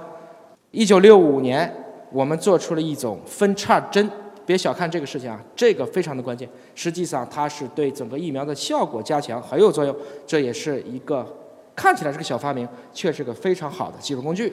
[0.70, 1.72] 一九六五年，
[2.10, 4.08] 我们做出了一种分叉针，
[4.46, 6.48] 别小看这个事情啊，这个非常的关键。
[6.74, 9.94] 实际上，它是对整个疫苗的效果加强很有作用，
[10.26, 11.26] 这也是一个
[11.74, 14.52] 看起来是个小发明，却是个非常好的技术工具。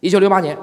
[0.00, 0.56] 一九六八年。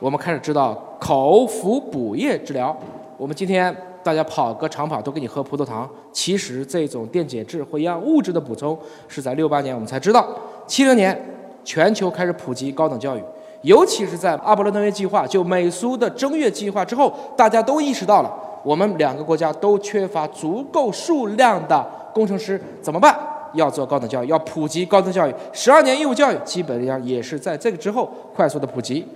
[0.00, 2.76] 我们开始知道口服补液治疗。
[3.16, 8.76] 我们今天大家跑个长跑都给你喝葡萄糖，其实这种电解质或营养物质的补充
[9.08, 10.28] 是在六八年我们才知道。
[10.66, 11.18] 七零年
[11.64, 13.22] 全球开始普及高等教育，
[13.64, 18.30] 尤其是在阿波罗登月计划就美苏的正月计划之后，大家都意识到了
[18.62, 23.18] 我们两个国家都缺乏足够数量的工程师，怎么办？
[23.54, 25.34] 要做高等教育，要普及高等教育。
[25.52, 29.06] 十二年义务教育基本上也是在这个之后快速的普及。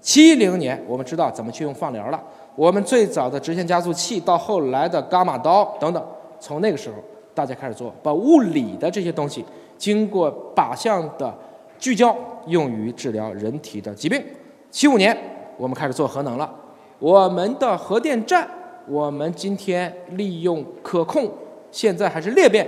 [0.00, 2.18] 七零年我们知道怎么去用放疗了。
[2.56, 6.02] 我们最早的直线加速器到后来的伽马刀等等，
[6.38, 6.94] 从那个时候
[7.34, 9.44] 大家开始做，把物理的这些东西
[9.76, 11.32] 经过靶向的
[11.78, 14.22] 聚焦，用于治疗人体的疾病。
[14.70, 15.16] 七五年
[15.56, 16.52] 我们开始做核能了，
[16.98, 18.48] 我们的核电站，
[18.86, 21.30] 我们今天利用可控，
[21.70, 22.66] 现在还是裂变。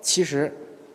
[0.00, 0.52] 其实，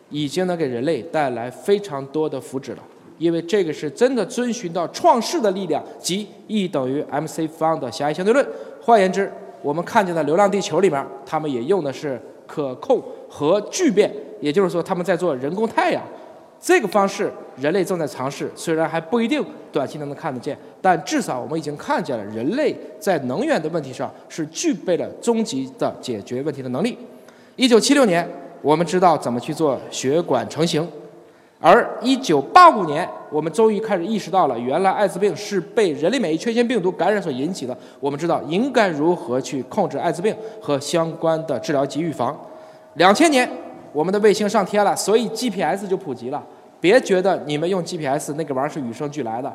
[0.08, 2.82] 已经能给人类带来非常多的福祉了，
[3.18, 8.46] 因为这个是真的遵循到创世的力量，即 E 等于 mc 方的狭义相对论。
[8.82, 16.02] 换言之，我们看见的《流浪地球》里面，他们也用的是可控和聚变，也就是说，他们在做人工太阳。
[16.60, 26.96] 这个方式，人类正在尝试，虽然还不一定短期能能看得见，但至少我们已经看见了人类在能源的问题上是具备了终极的解决问题的能力。
[27.56, 28.28] 一九七六年。
[28.62, 30.86] 我们知道怎么去做血管成型，
[31.58, 37.74] 而一九八五年，我们终于开始意识到了，原来艾滋病是被人类免疫缺陷病毒感染所引起的。
[38.00, 42.38] 我们知道应该如何去控制艾滋病和相关的治疗及预防。
[42.96, 43.50] 两千年，
[43.92, 46.42] 我们的卫星上天了，所以 GPS 就普及了。
[46.80, 49.54] 别觉得你们用 GPS 那个玩意儿是与生俱来的，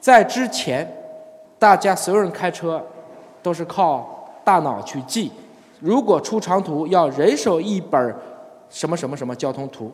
[0.00, 0.90] 在之前，
[1.58, 2.84] 大家所有人开车
[3.42, 5.30] 都是靠大脑去记，
[5.80, 8.14] 如果出长途要人手一本。
[8.70, 9.88] 什么什么什么交通图，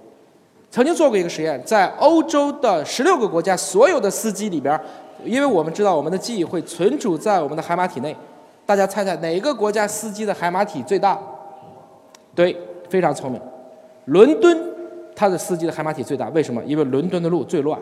[0.71, 4.81] 曾经做过一个实验，在欧洲的十六个国家所有的司机里边，
[5.23, 8.17] 因为我们知道我们的记忆会存储在我们的海马体内，
[8.65, 11.19] 大家猜猜哪个国家司机的海马体最大？
[12.35, 12.57] 对，
[12.89, 13.39] 非常聪明，
[14.11, 14.59] 伦敦，
[15.15, 16.61] 它的司机的海马体最大，为什么？
[16.65, 17.79] 因为伦敦的路最乱。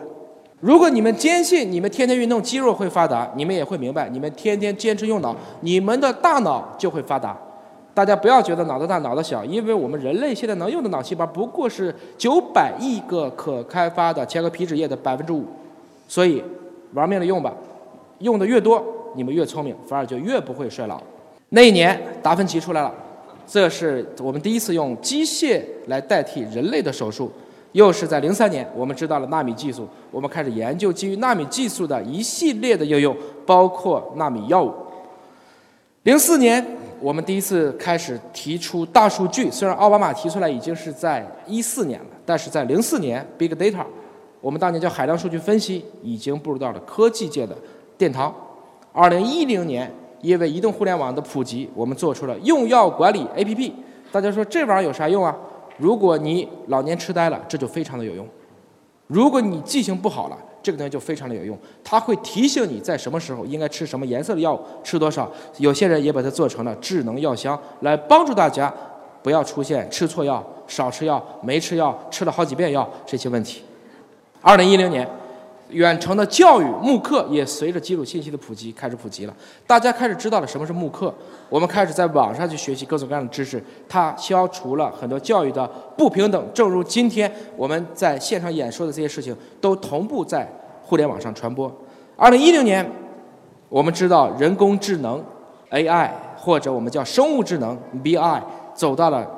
[0.59, 7.35] 如果你们坚信你们天天运动肌肉会发达，你们也会明白，你们天天坚持用脑，你们的大脑就会发达。
[7.95, 15.43] 大家不要觉得脑子大脑子小，因为我们人类现在能用的脑细胞不过是九百亿个可开发的前额皮质液的百分之五，
[16.07, 16.43] 所以
[16.93, 17.51] 玩命的用吧，
[18.19, 18.83] 用的越多，
[19.15, 21.01] 你们越聪明，反而就越不会衰老。
[21.49, 22.93] 那一年达芬奇出来了，
[23.51, 27.31] 这是我们第一次用机械来代替人类的手术，
[27.71, 34.71] 又是在零三年，我们知道了纳米技术，我们开始研究基于纳米技术的一系列的应用，包括纳米药物。
[36.03, 36.63] 零四年。
[37.01, 43.85] 我们第一次开始提出大数据，虽然奥巴马提出来已经是在一四年了，但是在零四年，Big Data，
[44.41, 47.55] 我们当年叫海量数据分析，已经步入到了科技界的
[47.97, 48.35] 殿堂。
[48.91, 49.89] 二零一零年，
[50.21, 53.71] 因为移动互联网的普及，我们做出了用药管理 APP。
[54.11, 55.35] 大家说这玩意儿有啥用啊？
[55.77, 58.25] 如果你老年痴呆了，这就非常的有用；
[59.07, 65.31] 如果你记性不好了，这个东西就非常的有用，它会提醒你在什么时候应该吃什么颜色的药，吃多少。
[65.57, 68.73] 有些人也把它做成了智能药箱，来帮助大家
[69.23, 73.61] 不要出现吃错药、少吃药、没吃药、吃了好几遍药这些问题。
[74.41, 75.07] 二零一零年。
[75.69, 79.35] 远程的教育慕课也随着基础信息的普及开始普及了，
[79.67, 81.13] 大家开始知道了什么是慕课，
[81.47, 86.43] 我们开始在网上去学习各种各样的知识，它消除了很多教育的不平等。
[86.53, 90.51] 正如今天我们在线上演说的这些事情，都同步在
[90.81, 91.71] 互联网上传播。
[92.15, 92.83] 二零一零年，
[93.69, 95.23] 我们知道人工智能
[95.69, 98.41] AI 或者我们叫生物智能 BI
[98.73, 99.29] 走到了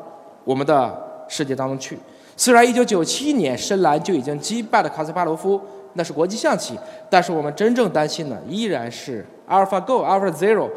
[0.45, 1.99] 我们的世界当中去。
[2.37, 5.59] 虽然一九九七年深蓝就已经击败了卡斯帕罗夫。
[5.93, 6.77] 那是国际象棋，
[7.09, 10.69] 但是我们真正担心的依然是 AlphaGo、AlphaZero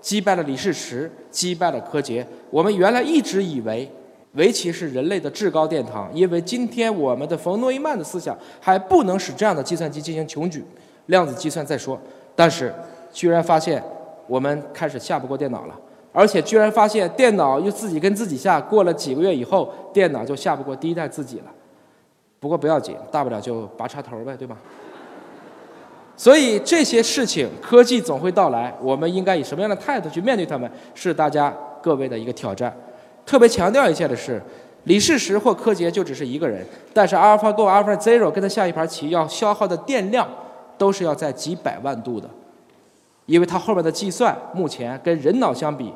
[0.00, 2.26] 击败了李世石，击败了柯洁。
[2.50, 3.90] 我们原来一直以为
[4.34, 10.64] 围棋是人类的至高殿堂，因为今天我们的冯诺依曼的思想还不能使这样的计算机进行穷举，
[11.06, 11.98] 量子计算再说。
[12.36, 12.72] 但是
[13.12, 13.82] 居然发现
[14.26, 15.74] 我们开始下不过电脑了，
[16.12, 21.46] 而且居然发现电脑又自己跟自己下，过了几个月以后，电脑就下不过第一代自己了。
[22.40, 24.56] 不过不要紧，大不了就拔插头呗，对吧？
[26.16, 32.74] 所以这些事情，科技总会到来，我们应该以什么样的态度去面对他们，是大家各位的一个挑战。
[33.24, 34.42] 特别强调一下的是，
[34.84, 40.26] 李世石或柯洁就只是一个人，但是 AlphaGo、AlphaZero 跟他下一盘棋要消耗的电量
[40.76, 42.28] 都是要在几百万度的，
[43.26, 45.92] 因为它后面的计算目前跟人脑相比。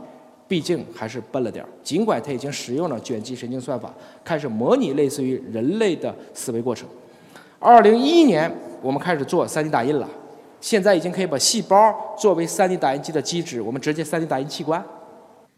[0.47, 3.93] 毕竟还是笨了点儿，尽管他已经使用了卷积神经算法，
[4.25, 6.87] 开始模拟类似于人类的思维过程。
[7.59, 8.51] 二零一一年，
[8.83, 10.09] 我们开始做 3D 打印了。
[10.61, 14.83] 现在已经可以把细胞作为 3D 打印机的基质，我们直接 3D 打印器官。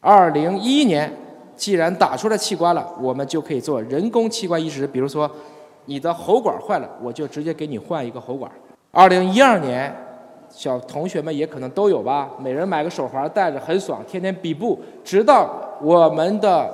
[0.00, 1.12] 二零一一年，
[1.56, 5.30] 既然打出来器官了，我们就可以做人工器官移植，比如说
[5.86, 8.50] 你的喉管坏了，我就直接给你换一个喉管。
[8.90, 9.94] 二零一二年，
[10.48, 15.50] 小同学们也可能都有吧，每人买个手环戴着很爽，天天比步，直到
[15.82, 16.72] 我们的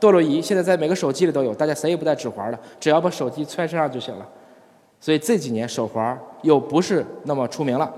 [0.00, 4.26] 堕落仪现在在每个手机里都有，大家谁也不带指环了，只要把手机揣身上就行了。
[5.00, 7.92] 所以这几年手环又不是那么出名了。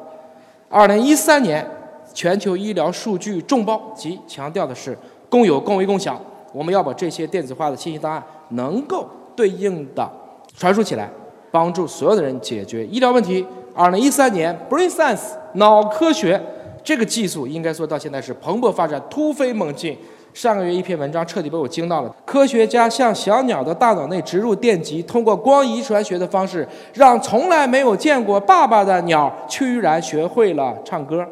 [0.68, 1.64] 二零一三年，
[2.12, 4.96] 全球医疗数据众包即强调的是
[5.28, 6.20] 共有、共为、共享。
[6.52, 10.10] 我们要把这些电子化的信息档案能够对应的
[10.56, 11.08] 传输起来，
[11.50, 13.46] 帮助所有的人解决医疗问题。
[13.76, 16.40] 二零一三年，Brain Science 脑科学
[16.82, 19.96] 这个技术应该说到现在是蓬勃发展、突飞猛进。
[20.32, 22.14] 上个月一篇文章彻底被我惊到了。
[22.24, 31.26] 科学家向小鸟的大脑内植入电极，通过光遗传学的方式，让从来没有见过爸爸的鸟居然学会了唱歌，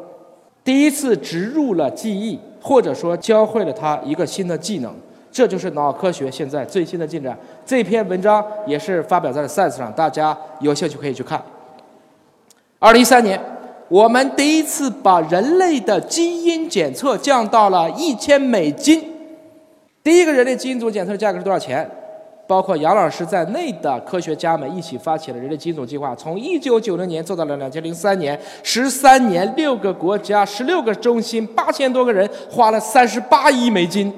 [0.63, 4.93] 第一次植入了记忆，或者说教会了它一个新的技能。
[5.31, 7.35] 这就是脑科学现在最新的进展。
[7.65, 11.43] 这篇文章也是发表在了 Science 上，大家有兴趣可以去看。
[12.79, 13.39] 二零一三年。
[13.87, 18.99] 我们第一次把人类的基因检测降到了一千美金。
[20.03, 21.87] 第一个人类基因组检测的价格是多少钱？
[22.47, 34.11] 包括杨老师在内的科学家们一起发起了人类基因组计划，从一九九零年做到了两千零三年，十三年，六个国家，十六个中心，八千多个人，花了三十八亿美金，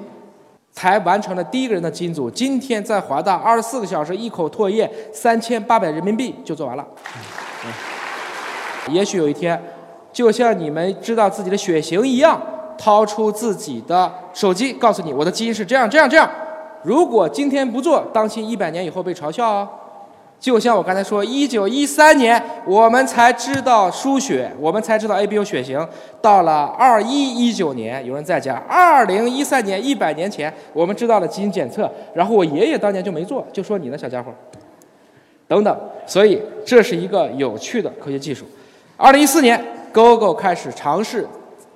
[0.72, 2.30] 才完成了第一个人的基因组。
[2.30, 6.86] 今天在华大，二十四个小时一口唾液，三千八百人民币就做完了。
[8.88, 9.60] 也许有一天，
[10.12, 12.40] 就像你们知道自己的血型一样，
[12.76, 16.28] 掏出自己的手机，告诉你我的基因是这样这样这样。
[16.82, 19.68] 如果今天不做，当心一百年以后被嘲笑哦。
[20.40, 25.84] 就像我刚才说，一九一三年我们才知道输血，我们才知道 ABO 血型。
[26.22, 34.32] 到了二一一九年，有人在讲，二零一三年一百年前我们知道了基因检测，然后我爷爷当年就没做，就说你呢，小家伙。
[35.48, 38.44] 等等，所以这是一个有趣的科学技术。
[39.00, 41.24] 二零一四年，GoGo 开始尝试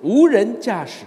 [0.01, 1.05] 无人驾驶。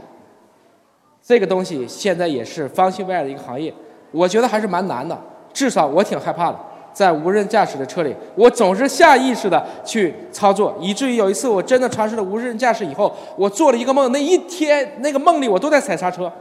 [1.23, 3.73] 这个东西现在也是方兴未艾的一个行业，
[4.13, 5.17] 我觉得还是蛮难的，
[5.53, 6.59] 至少我挺害怕的。
[6.91, 16.33] 在无人驾驶的车里，我总是下意识的去操作，以至于有一次我真的尝试了无人驾驶以后，我做了一个梦，那一天那个梦里我都在踩刹车。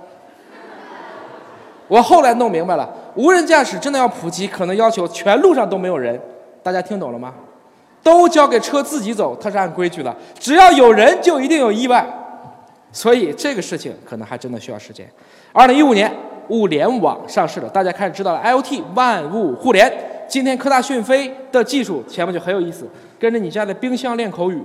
[1.90, 6.18] 我后来弄明白了，无人驾驶真的要普及，可能要求全路上都没有人。
[6.64, 7.34] 大家听懂了吗？
[8.06, 10.16] 都交给车自己走，它是按规矩的。
[10.38, 12.08] 只要有人，就一定有意外，
[12.92, 15.10] 所以这个事情可能还真的需要时间。
[15.52, 16.14] 二零一五年，
[16.50, 19.92] 物联网上市了，大家开始知道了 IOT 万物互联。
[20.28, 22.88] 今天科大讯飞的技术前面就很有意思，
[23.18, 24.62] 跟着你家的冰箱练口语，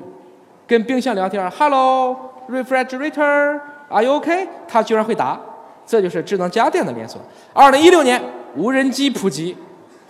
[0.66, 2.14] 跟冰箱聊天，Hello
[2.50, 4.46] refrigerator，Are you OK？
[4.68, 5.40] 它居然会答，
[5.86, 7.18] 这就是智能家电的连锁。
[7.54, 8.22] 二零一六年，
[8.54, 9.56] 无人机普及。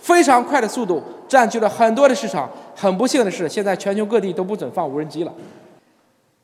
[0.01, 2.49] 非常快的速度占据了很多的市场。
[2.75, 5.31] 很不幸的是，现在全球各地都不准放无人机了。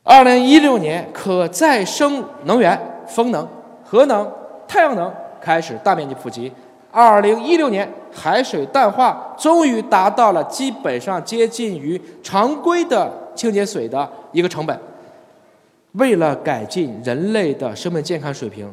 [0.04, 3.46] 二零一六年，可再生能源、风能、
[3.84, 4.32] 核能、
[4.68, 6.52] 太阳能开始大面积普及。
[6.92, 14.80] 二零一六年，海水淡化终于达到了基本上接近于常规的清洁水的一个成本。
[15.94, 18.72] 为了改进人类的生命健康水平，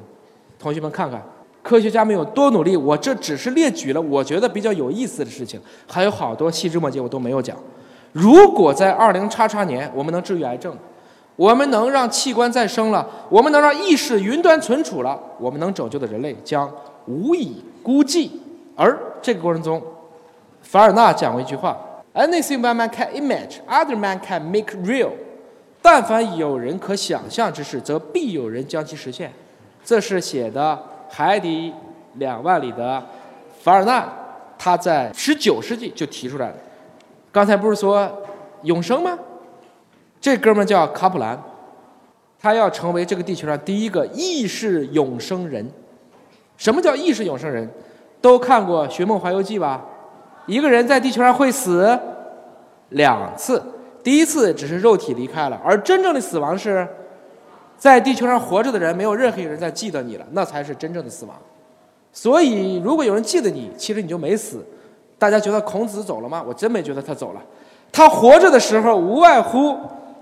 [0.58, 1.20] 同学们看看。
[1.64, 2.76] 科学家们有多努力？
[2.76, 7.56] 我这只是列举了我觉得比较有意思的事情，还有好多细枝末节我都没有讲。
[8.12, 10.76] 如果在二零叉叉年我们能治愈癌症，
[11.36, 16.70] 我们能让器官再生了，我们能让意识云端存储了，我们能拯救的人类将
[17.06, 18.30] 无以估计。
[18.76, 19.82] 而这个过程中，
[20.60, 21.76] 凡尔纳讲过一句话
[22.12, 25.12] ：“Anything one man can imagine, other man can make real。”
[25.80, 29.32] 但凡有人可想象之事，则必有人将其实现。
[29.82, 30.78] 这是写的。
[31.16, 31.72] 海底
[32.14, 33.00] 两万里的
[33.60, 34.04] 凡尔纳，
[34.58, 36.54] 他在十九世纪就提出来了。
[37.30, 38.10] 刚才不是说
[38.62, 39.16] 永生吗？
[40.20, 41.40] 这哥们叫卡普兰，
[42.36, 45.64] 他要成为这个地球上第一个意识永生人。
[46.56, 47.70] 什么叫意识永生人？
[48.20, 49.84] 都看过《寻梦环游记》吧？
[50.46, 51.96] 一个人在地球上会死
[52.88, 53.62] 两次，
[54.02, 56.84] 第一次只是肉体离开了，而真正的死亡是。
[57.76, 61.36] 在地球上活着的人，没有任何一个人在记得你了，那才是真正的死亡。
[62.12, 64.64] 所以，如果有人记得你，其实你就没死。
[65.18, 66.42] 大家觉得孔子走了吗？
[66.46, 67.42] 我真没觉得他走了。
[67.92, 69.76] 他活着的时候，无外乎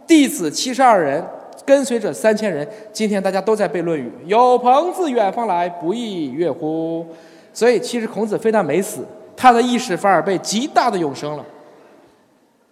[0.06, 1.24] 弟子七十二人，
[1.64, 2.66] 跟随者三千人。
[2.92, 7.06] 今天大家都在背《论语》，有朋自远方来，不亦乐乎？
[7.52, 9.04] 所以，其实孔子非但没死，
[9.36, 11.44] 他的意识反而被极大的永生了。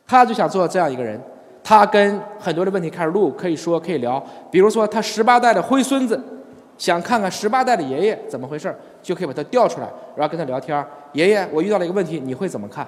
[0.06, 1.20] 他就想做这样一个人。
[1.62, 4.22] 他跟很多的问题开始录，可以说可以聊。
[4.50, 6.20] 比如说他十八代的灰孙子，
[6.78, 9.86] 想看看十八代的爷爷怎么回事儿，就可以把他调出来，
[10.16, 10.84] 然后跟他聊天。
[11.12, 12.86] 爷爷，我遇到了一个问题，你会怎么看？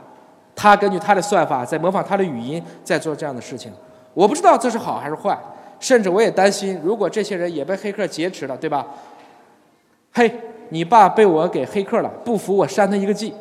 [0.54, 3.72] 他根据他的算法，在模仿他的语音，在做这样的事情。
[4.14, 5.38] 我不知道这是好还是坏，
[5.80, 8.86] 甚至我也担心，如果这些人也被黑客劫持了，对吧？
[10.12, 10.30] 嘿，
[10.68, 13.32] 你爸被我给黑客了，不服我扇他一个 G，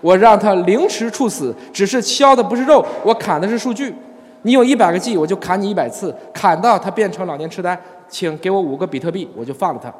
[0.00, 3.94] 我让他凌迟处死，只是削的不是肉，我砍的是数据。
[4.42, 7.78] 你有一百个 G，我就砍你一百次，砍到他变成老年痴呆，
[8.08, 9.92] 请给我五个比特币，我就放了他。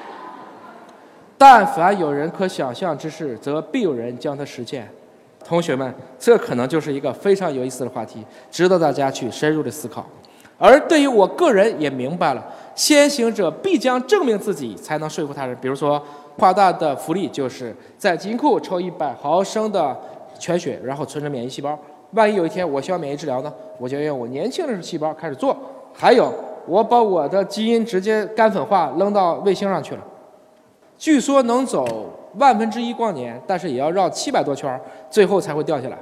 [1.38, 4.86] 但凡有人可想象之事，则必有人将它实现。
[5.42, 10.04] 同学们，这可能就是一个非常有意思的话题，值得大家去深入的思考。
[10.58, 15.56] 而对于我个人也明白了，先行者必将证明自己，才能说服他人。
[15.60, 16.02] 比如说，
[16.38, 19.96] 夸大的福利就是在金库抽一百毫升的
[20.38, 21.78] 全血，然后存成免疫细胞。
[22.12, 25.56] 万一有一天我需要免疫治疗呢，我就用我年轻的细胞开始做。
[25.92, 26.32] 还有，
[26.66, 30.00] 我把我的基因直接干粉化扔到卫星上去了。
[30.98, 31.84] 据说能走
[32.38, 34.80] 万分之一光年，但是也要绕七百多圈，
[35.10, 35.98] 最后才会掉下来。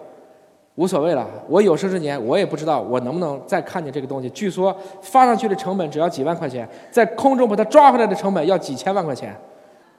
[0.74, 4.28] 无所谓了，我有生之年我也不知道我能不能再看见这个东西。
[4.30, 9.32] 据说发上去的成本只要几万块钱，在空中把它抓回来的成本要几千万块钱。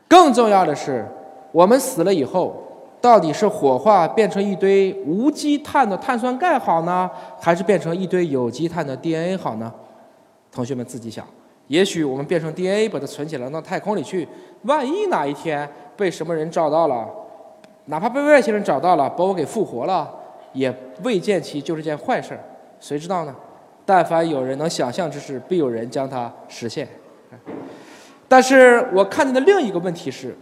[0.07, 1.05] 更重要的是，
[1.51, 2.55] 我们死了以后，
[3.01, 9.71] 到底是火化变成一堆无机碳的碳酸钙好呢，还是变成一堆有机碳的 DNA 好呢？
[10.51, 11.25] 同学们自己想。
[11.67, 14.27] 也许我们变成 DNA 把它存起来到太空里去，
[14.63, 17.09] 万一哪一天被什么人找到了，
[17.85, 20.07] 哪怕被外星人找到了，把我给复活了，
[20.53, 20.71] 也
[21.03, 22.39] 未见其就是件坏事儿，
[22.79, 23.35] 谁知道呢？
[23.83, 26.87] 但凡有人能想象之事，必有人将它实现。
[28.27, 30.35] 但是我看见的另一个问题是，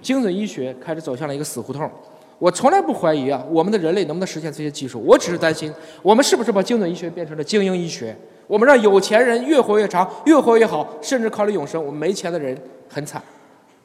[0.00, 1.90] 精准医学开始走向了一个死胡同。
[2.38, 5.70] 我从来不怀疑啊，我们的人类能不能实现这些技术，我只是担心，
[6.02, 8.16] 我们是不是把精准医学变成了精英医学？
[8.46, 11.84] 我们让有钱人越活越长，越活越好，甚至考虑永生。
[11.84, 12.56] 我们没钱的人
[12.88, 13.22] 很惨。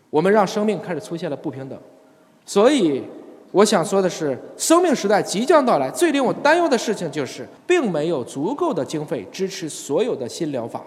[0.10, 1.78] 我们让生命开始出现了不平等。
[2.46, 3.04] 所以，
[3.52, 5.92] 我想说的是，生命时代即将到来。
[5.92, 10.82] 最令我担忧的事情就是，并没有足够的经费支持所有的新疗法。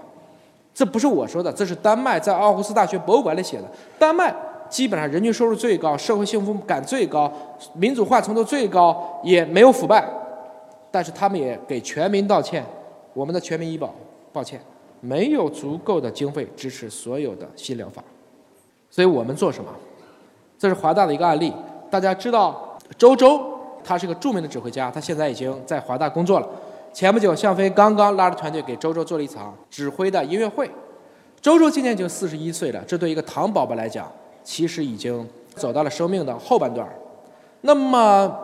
[0.78, 3.64] 这不是我说的，这是丹麦在奥胡斯大学博物馆里写的。
[3.98, 4.32] 丹麦。
[4.70, 7.32] 基本上人均收入最高，社会幸福感最高，
[7.72, 10.06] 民主化程度最高，也没有腐败，
[10.90, 12.62] 但是他们也给全民道歉，
[13.14, 13.94] 我们的全民医保，
[14.30, 14.60] 抱歉，
[15.00, 18.04] 没有足够的经费支持所有的新疗法，
[18.90, 19.70] 所以我们做什么？
[20.58, 21.50] 这是华大的一个案例，
[21.90, 23.40] 大家知道周周，
[23.82, 26.46] 他是个著名的指挥家，他现在已经在华大工作了。
[26.98, 30.68] 前不久，向飞刚刚拉着团队给周周做了一场指挥的音乐会。
[31.40, 34.10] 周周今年已经四十一岁了，这对一个糖宝宝来讲。
[34.42, 35.24] 其实已经
[35.54, 36.88] 走到了生命的后半段
[37.60, 38.36] 那么，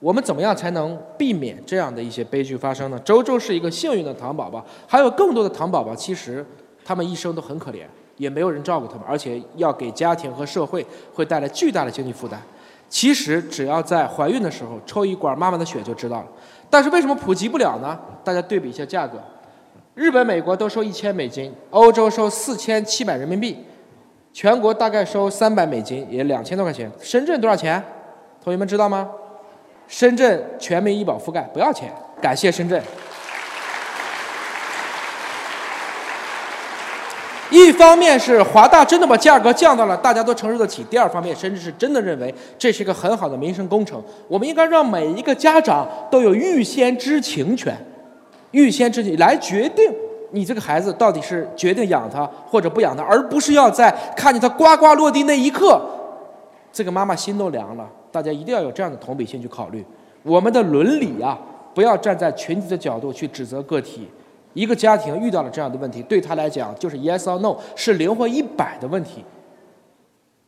[0.00, 2.98] 我们怎么样才能避免这样的一些悲剧发生呢？
[3.04, 6.44] 周周是一个幸运的糖宝宝，还有更多的糖宝宝，其实
[6.84, 7.84] 他们一生都很可怜，
[8.16, 12.42] 也没有人照顾他们，而且要给家庭和社会会带来巨大的经济负担。
[12.88, 16.26] 其实只要在怀孕的时候抽一管妈妈的血就知道了。
[16.70, 17.98] 但是为什么普及不了呢？
[18.22, 19.18] 大家对比一下价格，
[19.94, 23.64] 日本、美国都收一千美金，欧洲收四千七百人民币。
[24.32, 26.90] 全国大概收三百美金，也两千多块钱。
[27.00, 27.82] 深圳多少钱？
[28.44, 29.08] 同学们知道吗？
[29.88, 31.90] 深圳全民医保覆盖不要钱，
[32.20, 32.80] 感谢深圳。
[37.50, 44.02] 一方面是华大真的把价格降到了大家都承受得起，第二方面甚至是真的认为这是一个很好的民生工程。
[44.28, 47.74] 我们应该让每一个家长都有预先知情权，
[48.50, 49.90] 预先知情来决定。
[50.30, 55.80] 你这个孩子到底是决定养他或者不养他，而不是要在看见他呱呱落地那一刻，
[56.70, 57.88] 这个妈妈心都凉了。
[58.12, 59.82] 大家一定要有这样的同理心去考虑，
[60.22, 61.38] 我们的伦理啊，
[61.74, 64.06] 不要站在群体的角度去指责个体。
[64.58, 69.24] 一个家庭遇到了这样的问题，对他来讲就是 yes or no，是零或一百的问题。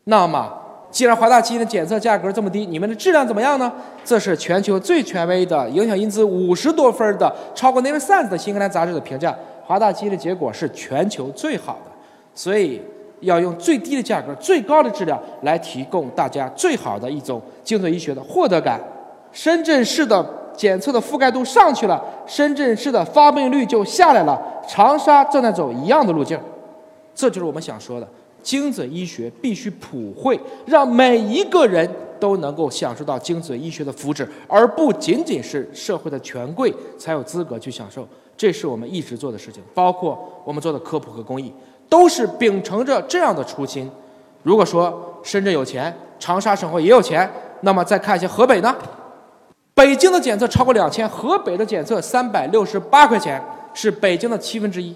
[0.05, 0.53] 那么，
[0.91, 3.73] 既然华大基因的检测价格这么低，你们的质量怎么样呢？
[4.05, 9.33] 这是全球最权威的影响因子五十多分的，超过《Nature Science》的新科杂志的评价。
[9.65, 11.93] 华大基因的结果是全球最好的，
[12.35, 12.83] 所以
[13.21, 18.81] 要用最低的价格、最高的质量来提供大家最好的一种精准医学的获得感。
[19.31, 20.21] 深圳市的
[20.61, 24.39] 检测的覆盖度上去了，深圳市的发病率就下来了。
[24.69, 26.39] 长沙正在走一样的路径，
[27.15, 28.07] 这就是我们想说的：
[28.43, 31.91] 精准医学必须普惠，让每一个人
[32.21, 38.07] 都能够享受到精准医学的福祉，而不仅仅是社会的权贵才有资格去享受。
[38.37, 41.51] 这是我们一直做的事情，包括我们做的科普和公益，
[41.89, 43.91] 都是秉承着这样的初心。
[44.43, 47.27] 如果说深圳有钱，长沙省会也有钱，
[47.63, 48.77] 那么再看一下河北呢？
[49.75, 53.43] 北京的检测超过两千，河北的检测三百六十八块钱，
[53.73, 54.95] 是北京的七分之一。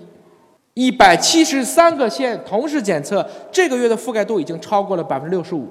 [0.74, 5.68] 一百七十三个县同时检测，这个月的覆盖度已经超过了百分之六十五。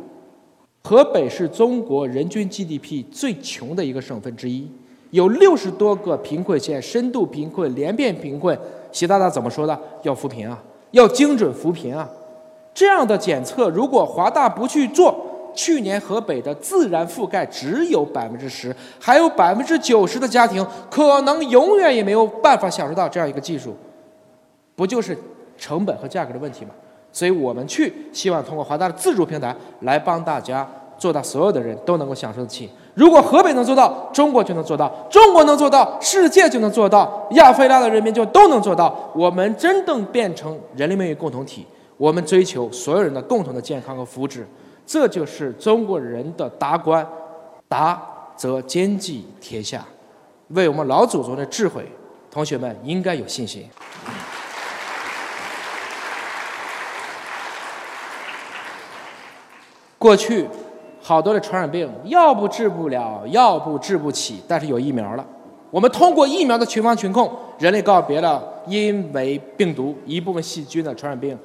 [0.84, 4.70] 河北是中国人均 GDP 最穷的一个省份之一，
[5.12, 8.58] 有六十多个贫困县，深度贫困、连变贫困。
[8.92, 9.80] 习大大怎么说的？
[10.04, 12.10] 要扶贫啊，要精准扶贫啊！
[12.74, 15.16] 这样的检测，如果华大不去做，
[15.54, 23.76] 去年河北的自然覆盖只有百分之十，还有百分之九十的家庭可能永远也没有办法享受到这样一个技术。
[24.76, 25.18] 不就是
[25.58, 26.72] 成本和价格的问题吗？
[27.12, 32.68] 所以我们去希望通过华大的自主平台来帮大家做到所有的人都能够享受得起。
[32.96, 39.12] 如果河北能做到，中国就能做到；中国能做到，世界就能做到；亚非拉的人民就都能做到。
[39.16, 41.66] 我们真正变成人类命运共同体，
[41.98, 44.42] 我们追求所有人的共同的健康和福祉，
[44.86, 47.08] 这就是中国人的达观。
[47.68, 48.00] 达
[48.36, 49.84] 则兼济天下，
[50.50, 51.84] 为我们老祖宗的智慧，
[52.30, 53.68] 同学们应该有信心。
[59.98, 60.48] 过去，
[61.02, 65.26] 好多的传染病要不治不了，要不治不起，但是有疫苗了。
[65.72, 71.36] 我们通过疫苗的群防群控，人类告别了因为病毒一部分细菌的传染病。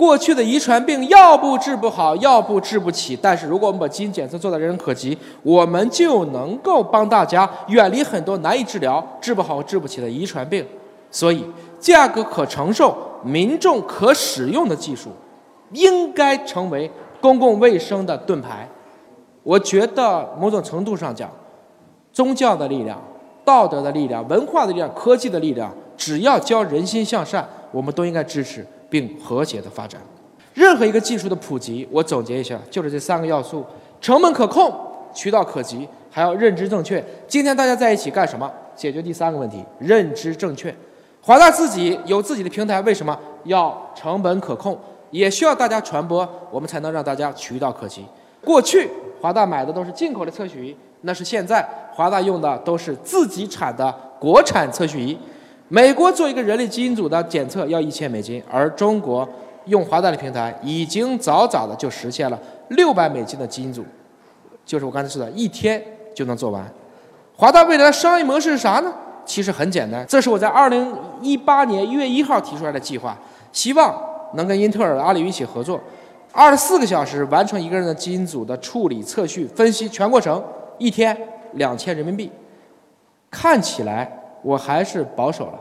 [0.00, 10.66] 过去的遗传病要不治不好，要不治不起，但是如果我们把基因检测做到人人可及，我们就能够帮大家远离很多难以治疗、治不好、治不起的遗传病。
[11.10, 11.44] 所以，
[11.78, 15.10] 价格可承受、民众可使用的技术，
[15.72, 16.90] 应该成为。
[17.20, 18.66] 公共卫生的盾牌，
[19.42, 21.30] 我觉得某种程度上讲，
[22.10, 22.98] 宗教的力量、
[23.44, 30.00] 道德的力量、文化的力量、科技的力量，只要教人心向善，我们都应该支持并和谐的发展。
[30.52, 33.64] 任何一个技术的普及，我总结一下，就是这三个要素：
[34.00, 34.70] 成本可控、
[35.14, 37.02] 渠道可及，还要认知正确。
[37.28, 38.50] 今天大家在一起干什么？
[38.74, 40.74] 解决第三个问题：认知正确。
[41.22, 44.78] 华大自己有自己的平台，为什么要成本可控？
[45.10, 48.04] 也需要大家传播，我们才能让大家渠道可及。
[48.44, 48.88] 过去
[49.20, 55.18] 华大买的都是进口的测序仪，那是现在华大用的都是自己产的国产测序仪。
[55.70, 59.26] 美国做一个人类基因组的检测要一千美金，而中国
[59.66, 63.82] 用华大的平台已经早早的就实现了六百美金的基因组，
[64.66, 65.82] 就是我刚才说的，一天
[66.14, 66.70] 就能做完。
[67.34, 68.92] 华大未来的商业模式是啥呢？
[69.24, 73.16] 其实很简单，这是我在二零一八年一月一号提出来的计划，
[73.52, 74.10] 希望。
[74.34, 75.80] 能跟英特尔、阿里一起合作，
[76.30, 80.40] 二十四个小时完成一个人的基因组的处理、测序、分析全过程，
[80.78, 81.16] 一天
[81.54, 82.30] 两千人民币。
[83.28, 84.08] 看起来
[84.42, 85.60] 我还是保守了，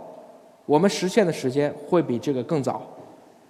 [0.66, 2.82] 我们实现的时间会比这个更早，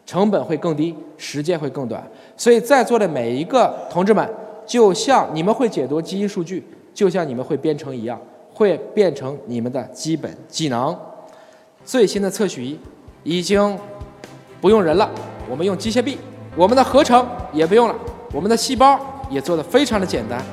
[0.06, 2.04] 成本会更低，时间会更短。
[2.36, 4.28] 所以在座的每一个同志们，
[4.66, 6.64] 就像你们会解读基因数据，
[6.94, 8.20] 就像你们会编程一样，
[8.54, 10.98] 会变成你们的基本技能。
[11.84, 12.80] 最新的测序仪
[13.24, 13.78] 已经。
[14.62, 15.10] 不用人了，
[15.50, 16.18] 我们用机械臂，
[16.54, 17.96] 我们的合成也不用了，
[18.34, 19.00] 我们的细胞
[19.30, 20.44] 也做得非常的简单，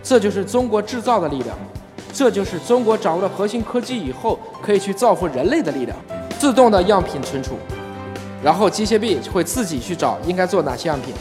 [0.00, 1.58] 这就是中国制造的力量，
[2.12, 5.96] 这就是中国掌握了核心科技以后可以去造福人类的力量。
[6.38, 7.52] 自动的样品存储，
[8.42, 11.14] 然后机械臂会自己去找应该做哪些样品，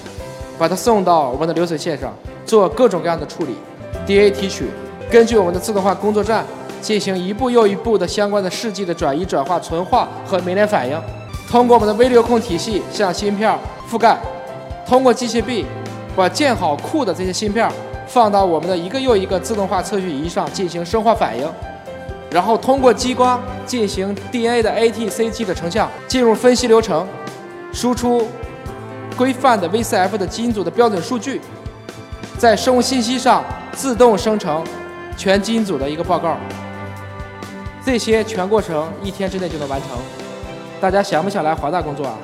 [0.58, 2.12] 把它送到我们的流水线上
[2.44, 3.56] 做各种各样的处理
[4.08, 4.66] ，DA 提取，
[5.12, 6.44] 根据我们的自动化工作站
[6.82, 11.00] 进行一步又一步的相关的试剂的转移、转化、纯化和酶联反应。
[11.48, 13.56] 通过我们的微流控体系向芯片
[13.88, 14.18] 覆盖，
[14.88, 15.66] 通过机械臂
[16.16, 17.70] 把建好库的这些芯片
[18.12, 21.50] 放到我们的一个又一个自动化测序仪上进行生化反应，
[22.30, 27.08] 然后通过激光进行 DNA 的 ATCG 的成像，进入分析流程，
[27.72, 28.28] 输出
[29.16, 31.40] 规范的 VCF 的基因组的标准数据，
[32.38, 33.42] 在生物信息上
[33.72, 34.62] 自动生成
[35.16, 36.36] 全基因组的一个报告，
[37.86, 39.90] 这些全过程一天之内就能完成。
[40.82, 42.18] 大家想不想来华大工作啊？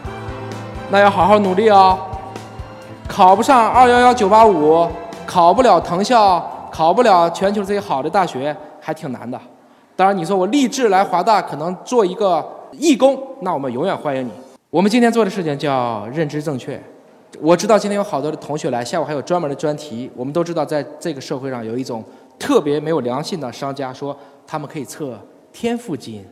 [0.90, 1.98] 那要好好努力哦。
[3.08, 4.86] 考不上二幺幺九八五，
[5.28, 9.40] 考不了藤校，考不了全球这些好的大学，还挺难的。
[9.96, 14.32] 当然，你说我立志来华大，可能做一个义工，那我们永远欢迎你。
[14.70, 16.82] 我们今天做的事情叫认知正确。
[17.42, 20.10] 我知道今天有好多的同学来，下午还有专门的专题。
[20.16, 22.04] 我们都知道，在这个社会上有一种
[22.40, 24.16] 特别没有良心的商家，说
[24.48, 25.20] 他们可以测
[25.52, 26.26] 天赋基因。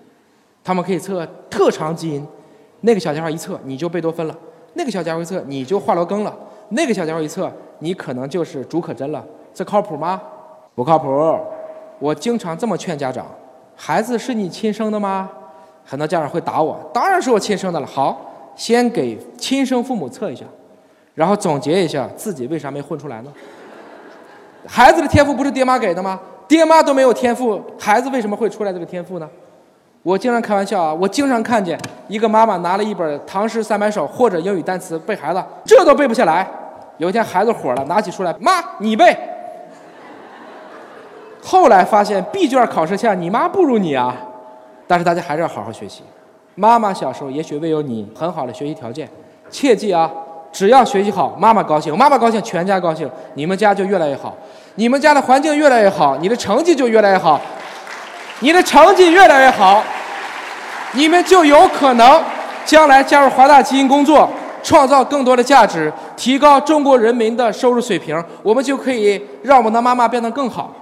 [0.63, 2.25] 他们可以测特长基因，
[2.81, 4.35] 那个小家伙一测你就贝多芬了，
[4.73, 6.35] 那个小家伙一测你就华罗庚了，
[6.69, 9.23] 那个小家伙一测你可能就是竺可桢了，
[9.53, 10.21] 这靠谱吗？
[10.73, 11.39] 不靠谱。
[11.99, 13.25] 我经常这么劝家长：
[13.75, 15.29] 孩子是你亲生的吗？
[15.85, 17.85] 很多家长会打我，当然是我亲生的了。
[17.85, 18.19] 好，
[18.55, 20.43] 先给亲生父母测一下，
[21.13, 23.31] 然后总结一下自己为啥没混出来呢？
[24.67, 26.19] 孩子的天赋不是爹妈给的吗？
[26.47, 29.29] 爹妈都没有天赋，孩子为什么会出来这个天赋呢？
[30.03, 36.47] 我经常开玩笑啊，我经常看见一个妈妈拿了一本《唐诗三百首》或者英语单词背孩子，这都背不下来。
[36.97, 39.15] 有一天孩子火了，拿起书来，妈你背。
[41.43, 44.15] 后来发现闭卷考试下你妈不如你啊，
[44.87, 46.01] 但是大家还是要好好学习。
[46.55, 49.07] 妈妈小时候也许未有你很好的学习条件，
[49.49, 50.09] 切记啊，
[50.51, 54.33] 只要学习好，妈妈高兴，妈妈高兴，全家高兴，你们家就越来越好，
[54.75, 57.39] 你们家的环境越来越好，你的成绩就越来越好。
[58.41, 59.81] 你的成绩越来越好，
[60.91, 62.21] 你们就有可能
[62.65, 64.29] 将来加入华大基因工作，
[64.65, 70.73] 创造更多的价值，提高中国人民的收入水平，我们就可以让我们的妈妈变得更好。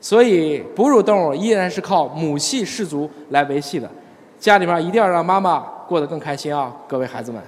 [0.00, 3.90] 所以，哺乳动物依然是靠母系氏族来维系的，
[4.38, 5.58] 家里面一定要让妈妈
[5.88, 7.42] 过得更开心啊，各位孩子们。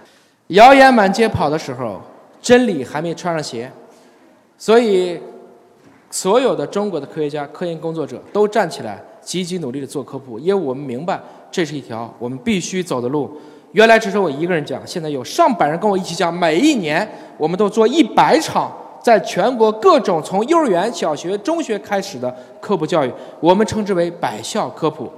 [0.49, 2.01] 谣言满街跑的时候，
[2.43, 3.71] 真理还没穿上鞋，
[4.59, 5.21] 所以。
[6.11, 11.21] 所有的中国的科学家、科研工作者都站起来，积极努力的做科普，因为我们明白
[11.51, 13.31] 这是一条我们必须走的路。
[13.73, 16.33] 原来只是我一个人讲，现在有上百人跟我一起讲。
[16.33, 17.07] 每一年，
[17.37, 25.11] 我们都做一百场，在全国各种从幼儿园、小学、中学开始的科普教育，我们称之为百校科普。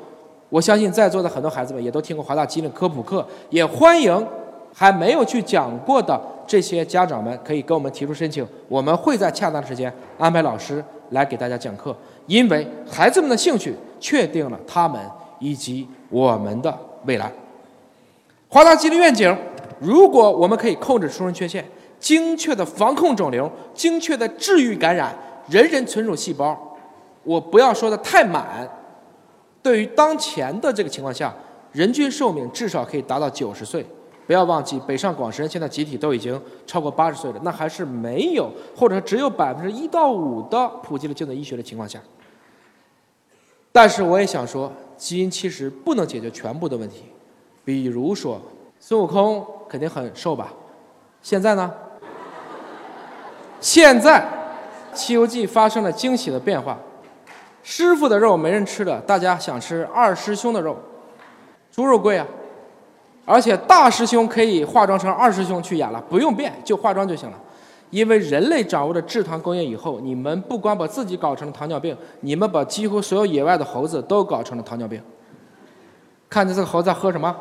[0.48, 4.26] 我相信在座的很多孩子们也都听过华大基因的科普课，也欢迎
[4.74, 6.20] 还没有去讲过的。
[6.44, 11.94] 这些家长们可以跟我们提出申请，我们会在恰当的时间安排老师来给大家讲课。
[12.26, 15.00] 因为孩子们的兴趣确定了他们
[15.38, 17.30] 以及我们的未来。
[18.52, 19.34] 华大基因愿景：
[19.78, 21.64] 如果我们可以控制出生缺陷，
[22.00, 25.16] 精确的防控肿瘤，精确的治愈感染，
[25.48, 26.76] 人人存储细胞，
[27.22, 28.68] 我不要说的太满。
[29.62, 31.32] 对于当前的这个情况下，
[31.70, 33.86] 人均寿命至少可以达到九十岁。
[34.26, 42.00] 不要忘记，北上广深现在集体都已经超过八十岁了，那还是没有或者只有百分之一到五的普及了精准医学的情况下。
[43.70, 47.04] 但是我也想说，基因其实不能解决全部的问题。
[47.70, 48.42] 比如说，
[48.80, 50.52] 孙悟空肯定很瘦吧？
[51.22, 51.72] 现在呢？
[53.60, 54.20] 现在，
[54.98, 56.76] 《西游记》发生了惊喜的变化，
[57.62, 60.76] 师傅的肉没人吃了，大家想吃二师兄的肉，
[61.70, 62.26] 猪肉贵啊。
[63.24, 67.38] 而且大师兄可以化妆成二师兄去演了，不用变，就化妆就行了。
[67.90, 75.00] 因为人类掌握了制糖工业以后，你们不光把自己搞成了糖尿病，你们把几乎所有野外的猴子都搞成了糖尿病。
[76.28, 77.36] 看见这个猴子在喝什么？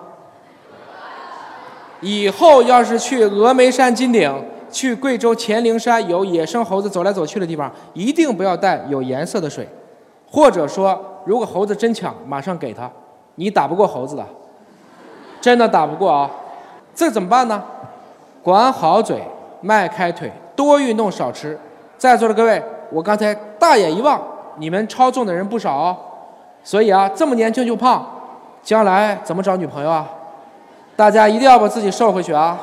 [2.01, 4.31] 以后要是去峨眉山金顶、
[4.71, 9.67] 去贵州黔灵山有野生猴子走来走去的地方，一定不要带有颜色的水，
[10.29, 12.89] 或者说，如果猴子真抢，马上给他，
[13.35, 14.25] 你打不过猴子的。
[15.41, 16.29] 真的打不过啊，
[16.93, 17.63] 这怎么办呢？
[18.43, 19.21] 管好嘴，
[19.61, 21.57] 迈开腿，多运动，少吃。
[21.97, 24.21] 在座的各位，我刚才大眼一望，
[24.57, 25.97] 你们超重的人不少哦。
[26.63, 28.05] 所以啊，这么年轻就胖，
[28.61, 30.09] 将来怎么找女朋友啊？
[30.99, 32.59] 大家一定要把自己瘦回去啊！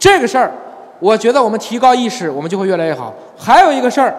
[0.00, 0.50] 这个事儿，
[0.98, 3.14] 我觉得我们提高意识，我们就会越来越好。
[3.38, 4.12] 还有一个事儿，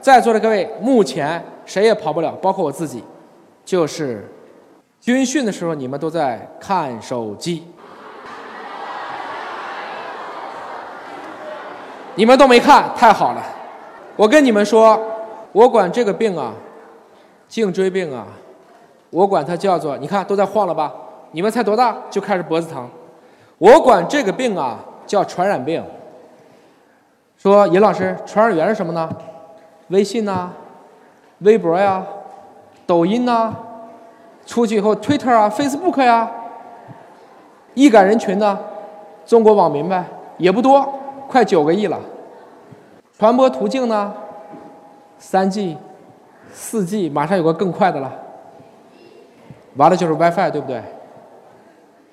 [0.00, 3.04] 在座的各位，目前谁也跑不了，包括我自己，
[3.64, 4.28] 就是。
[5.00, 7.64] 军训的时候，你们都在看手机，
[12.16, 13.42] 你们都没看，太好了。
[14.16, 15.00] 我跟你们说，
[15.52, 16.52] 我管这个病啊，
[17.46, 18.26] 颈椎病啊，
[19.10, 20.92] 我管它叫做，你看都在晃了吧？
[21.32, 22.88] 你们才多大就开始脖子疼？
[23.58, 25.82] 我管这个病啊叫传染病。
[27.36, 29.08] 说尹老师，传染源是什么呢？
[29.88, 30.50] 微信呐，
[31.40, 32.04] 微博呀，
[32.86, 33.54] 抖音呐。
[34.44, 36.28] 出去以后，Twitter 啊，Facebook 呀，
[37.74, 38.58] 易感人群呢，
[39.24, 40.04] 中国网民呗，
[40.36, 40.92] 也不多，
[41.28, 41.98] 快九个亿了。
[43.18, 44.12] 传播途径呢，
[45.16, 45.76] 三 G、
[46.52, 48.12] 四 G，马上有个更快的了。
[49.76, 50.82] 完了就是 WiFi，对不对？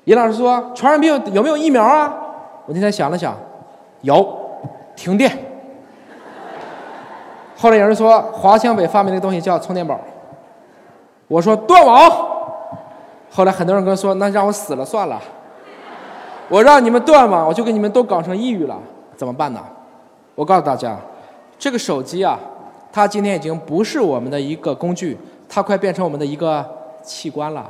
[0.10, 2.12] 尹老师说，传染病有没有疫苗啊？
[2.66, 3.38] 我今天想了想，
[4.02, 4.28] 有，
[4.96, 5.32] 停电。
[7.56, 10.00] 后来有人说，华强北发明的东西叫充电宝。
[11.28, 12.10] 我说断网，
[13.30, 15.22] 后来很多人跟我说，那让我死了算了。
[16.48, 18.76] 我让你们断网，我就给你们都搞成抑郁了，
[19.16, 19.60] 怎么办呢？
[20.34, 20.98] 我告诉大家，
[21.60, 22.40] 这个手机啊，
[22.92, 25.16] 它今天已经不是我们的一个工具，
[25.48, 26.66] 它快变成我们的一个
[27.04, 27.70] 器官了。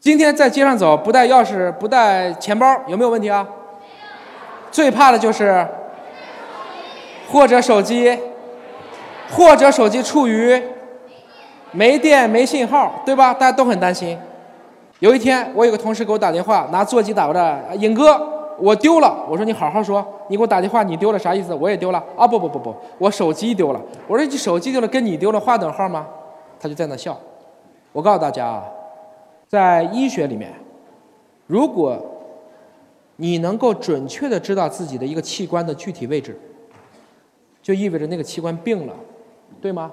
[0.00, 3.46] 今天在街上走，不带钥匙，不带钱包，有没有问题啊？
[4.70, 5.66] 最怕的就是，
[7.30, 8.16] 或者手机，
[9.30, 10.62] 或者手机处于。
[11.70, 13.34] 没电没信号，对吧？
[13.34, 14.18] 大家都很担心。
[15.00, 18.18] 有一天，我有个同事给我打电话，拿座机打过来：“尹哥，
[18.58, 19.14] 我丢了。
[19.28, 21.52] 我说你好好说，你给我打电话，你丢了啥意思？
[21.54, 22.26] 我也丢了啊！
[22.26, 23.80] 不不不不，我手机丢了。
[24.06, 26.06] 我说你手机丢了，跟你丢了划等号吗？
[26.58, 27.14] 他就在那笑。
[27.92, 28.64] 我告诉大家啊，
[29.48, 30.52] 在医学里面，
[31.46, 31.98] 如果
[33.16, 36.38] 你能够准确的知道自己的一个器官的具体位置，
[37.62, 38.94] 就意味着那个器官病了，
[39.60, 39.90] 对吗？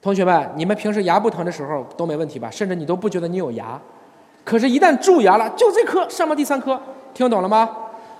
[0.00, 2.50] 同学们，你们平时牙不疼的时候都没问题吧？
[2.50, 3.80] 甚至你都不觉得你有牙。
[4.44, 6.80] 可是，一旦蛀牙了，就这颗上面第三颗，
[7.12, 7.68] 听懂了吗？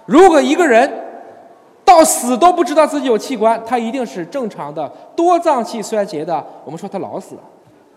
[0.04, 0.90] 如果一个人
[1.84, 6.44] 到死都不知道自己有器官，他一定是正常的多脏器衰竭的。
[6.64, 7.36] 我们说他老死，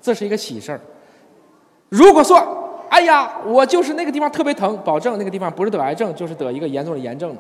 [0.02, 0.80] 这是一个喜事儿。
[1.90, 2.38] 如果说，
[2.90, 7.36] 哎呀，我就是那个地方特别疼，保证那个地方不是得癌症，就是得一个严重的炎症。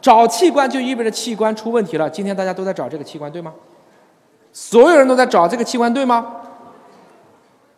[0.00, 2.08] 找器官就意味着器官出问题了。
[2.08, 3.52] 今天大家都在找这个器官，对吗？
[4.52, 6.36] 所有人都在找这个器官，对吗？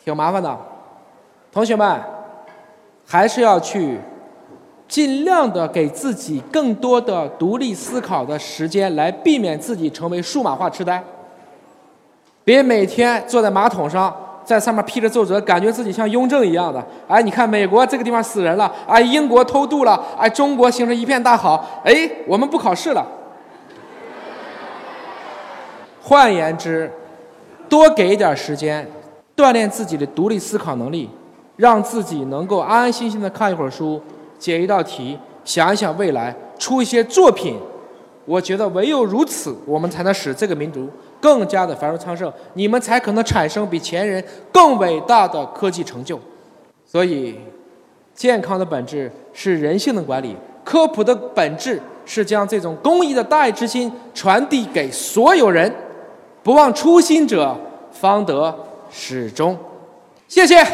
[0.05, 0.57] 挺麻烦的，
[1.51, 2.01] 同学们。
[3.05, 3.99] 还是要去
[4.89, 11.03] 尽量的给自己更多的独立思考的时间，来避免自己成为数码化痴呆。
[12.45, 16.85] 别每天坐在马桶上，在上面批着奏折，感觉自己像雍正一样的。
[17.09, 23.07] 哎，你看美国这个地方死人了，哎，英国偷渡了，哎，中国形成一片大好，哎，我们不考试了。
[26.03, 26.91] 换言之，
[27.69, 28.87] 多给一点时间，
[29.37, 31.09] 锻炼自己的独立思考能力。
[31.57, 34.01] 让自己能够安安心心的看一会儿书，
[34.39, 37.57] 解一道题，想一想未来，出一些作品。
[38.25, 40.89] 我觉得唯有如此，我们才能使这个民族
[41.23, 46.19] 更加的繁荣昌盛，你们才可能产生比前人更伟大的科技成就。
[46.85, 47.39] 所以，
[48.13, 55.73] 健康的本质是人性的管理，科普的本质是将这种公益的大爱之心传递给所有人。
[56.43, 57.57] 不忘初心者，
[57.93, 58.53] 方得
[58.91, 59.57] 始终。
[60.27, 60.67] 谢谢。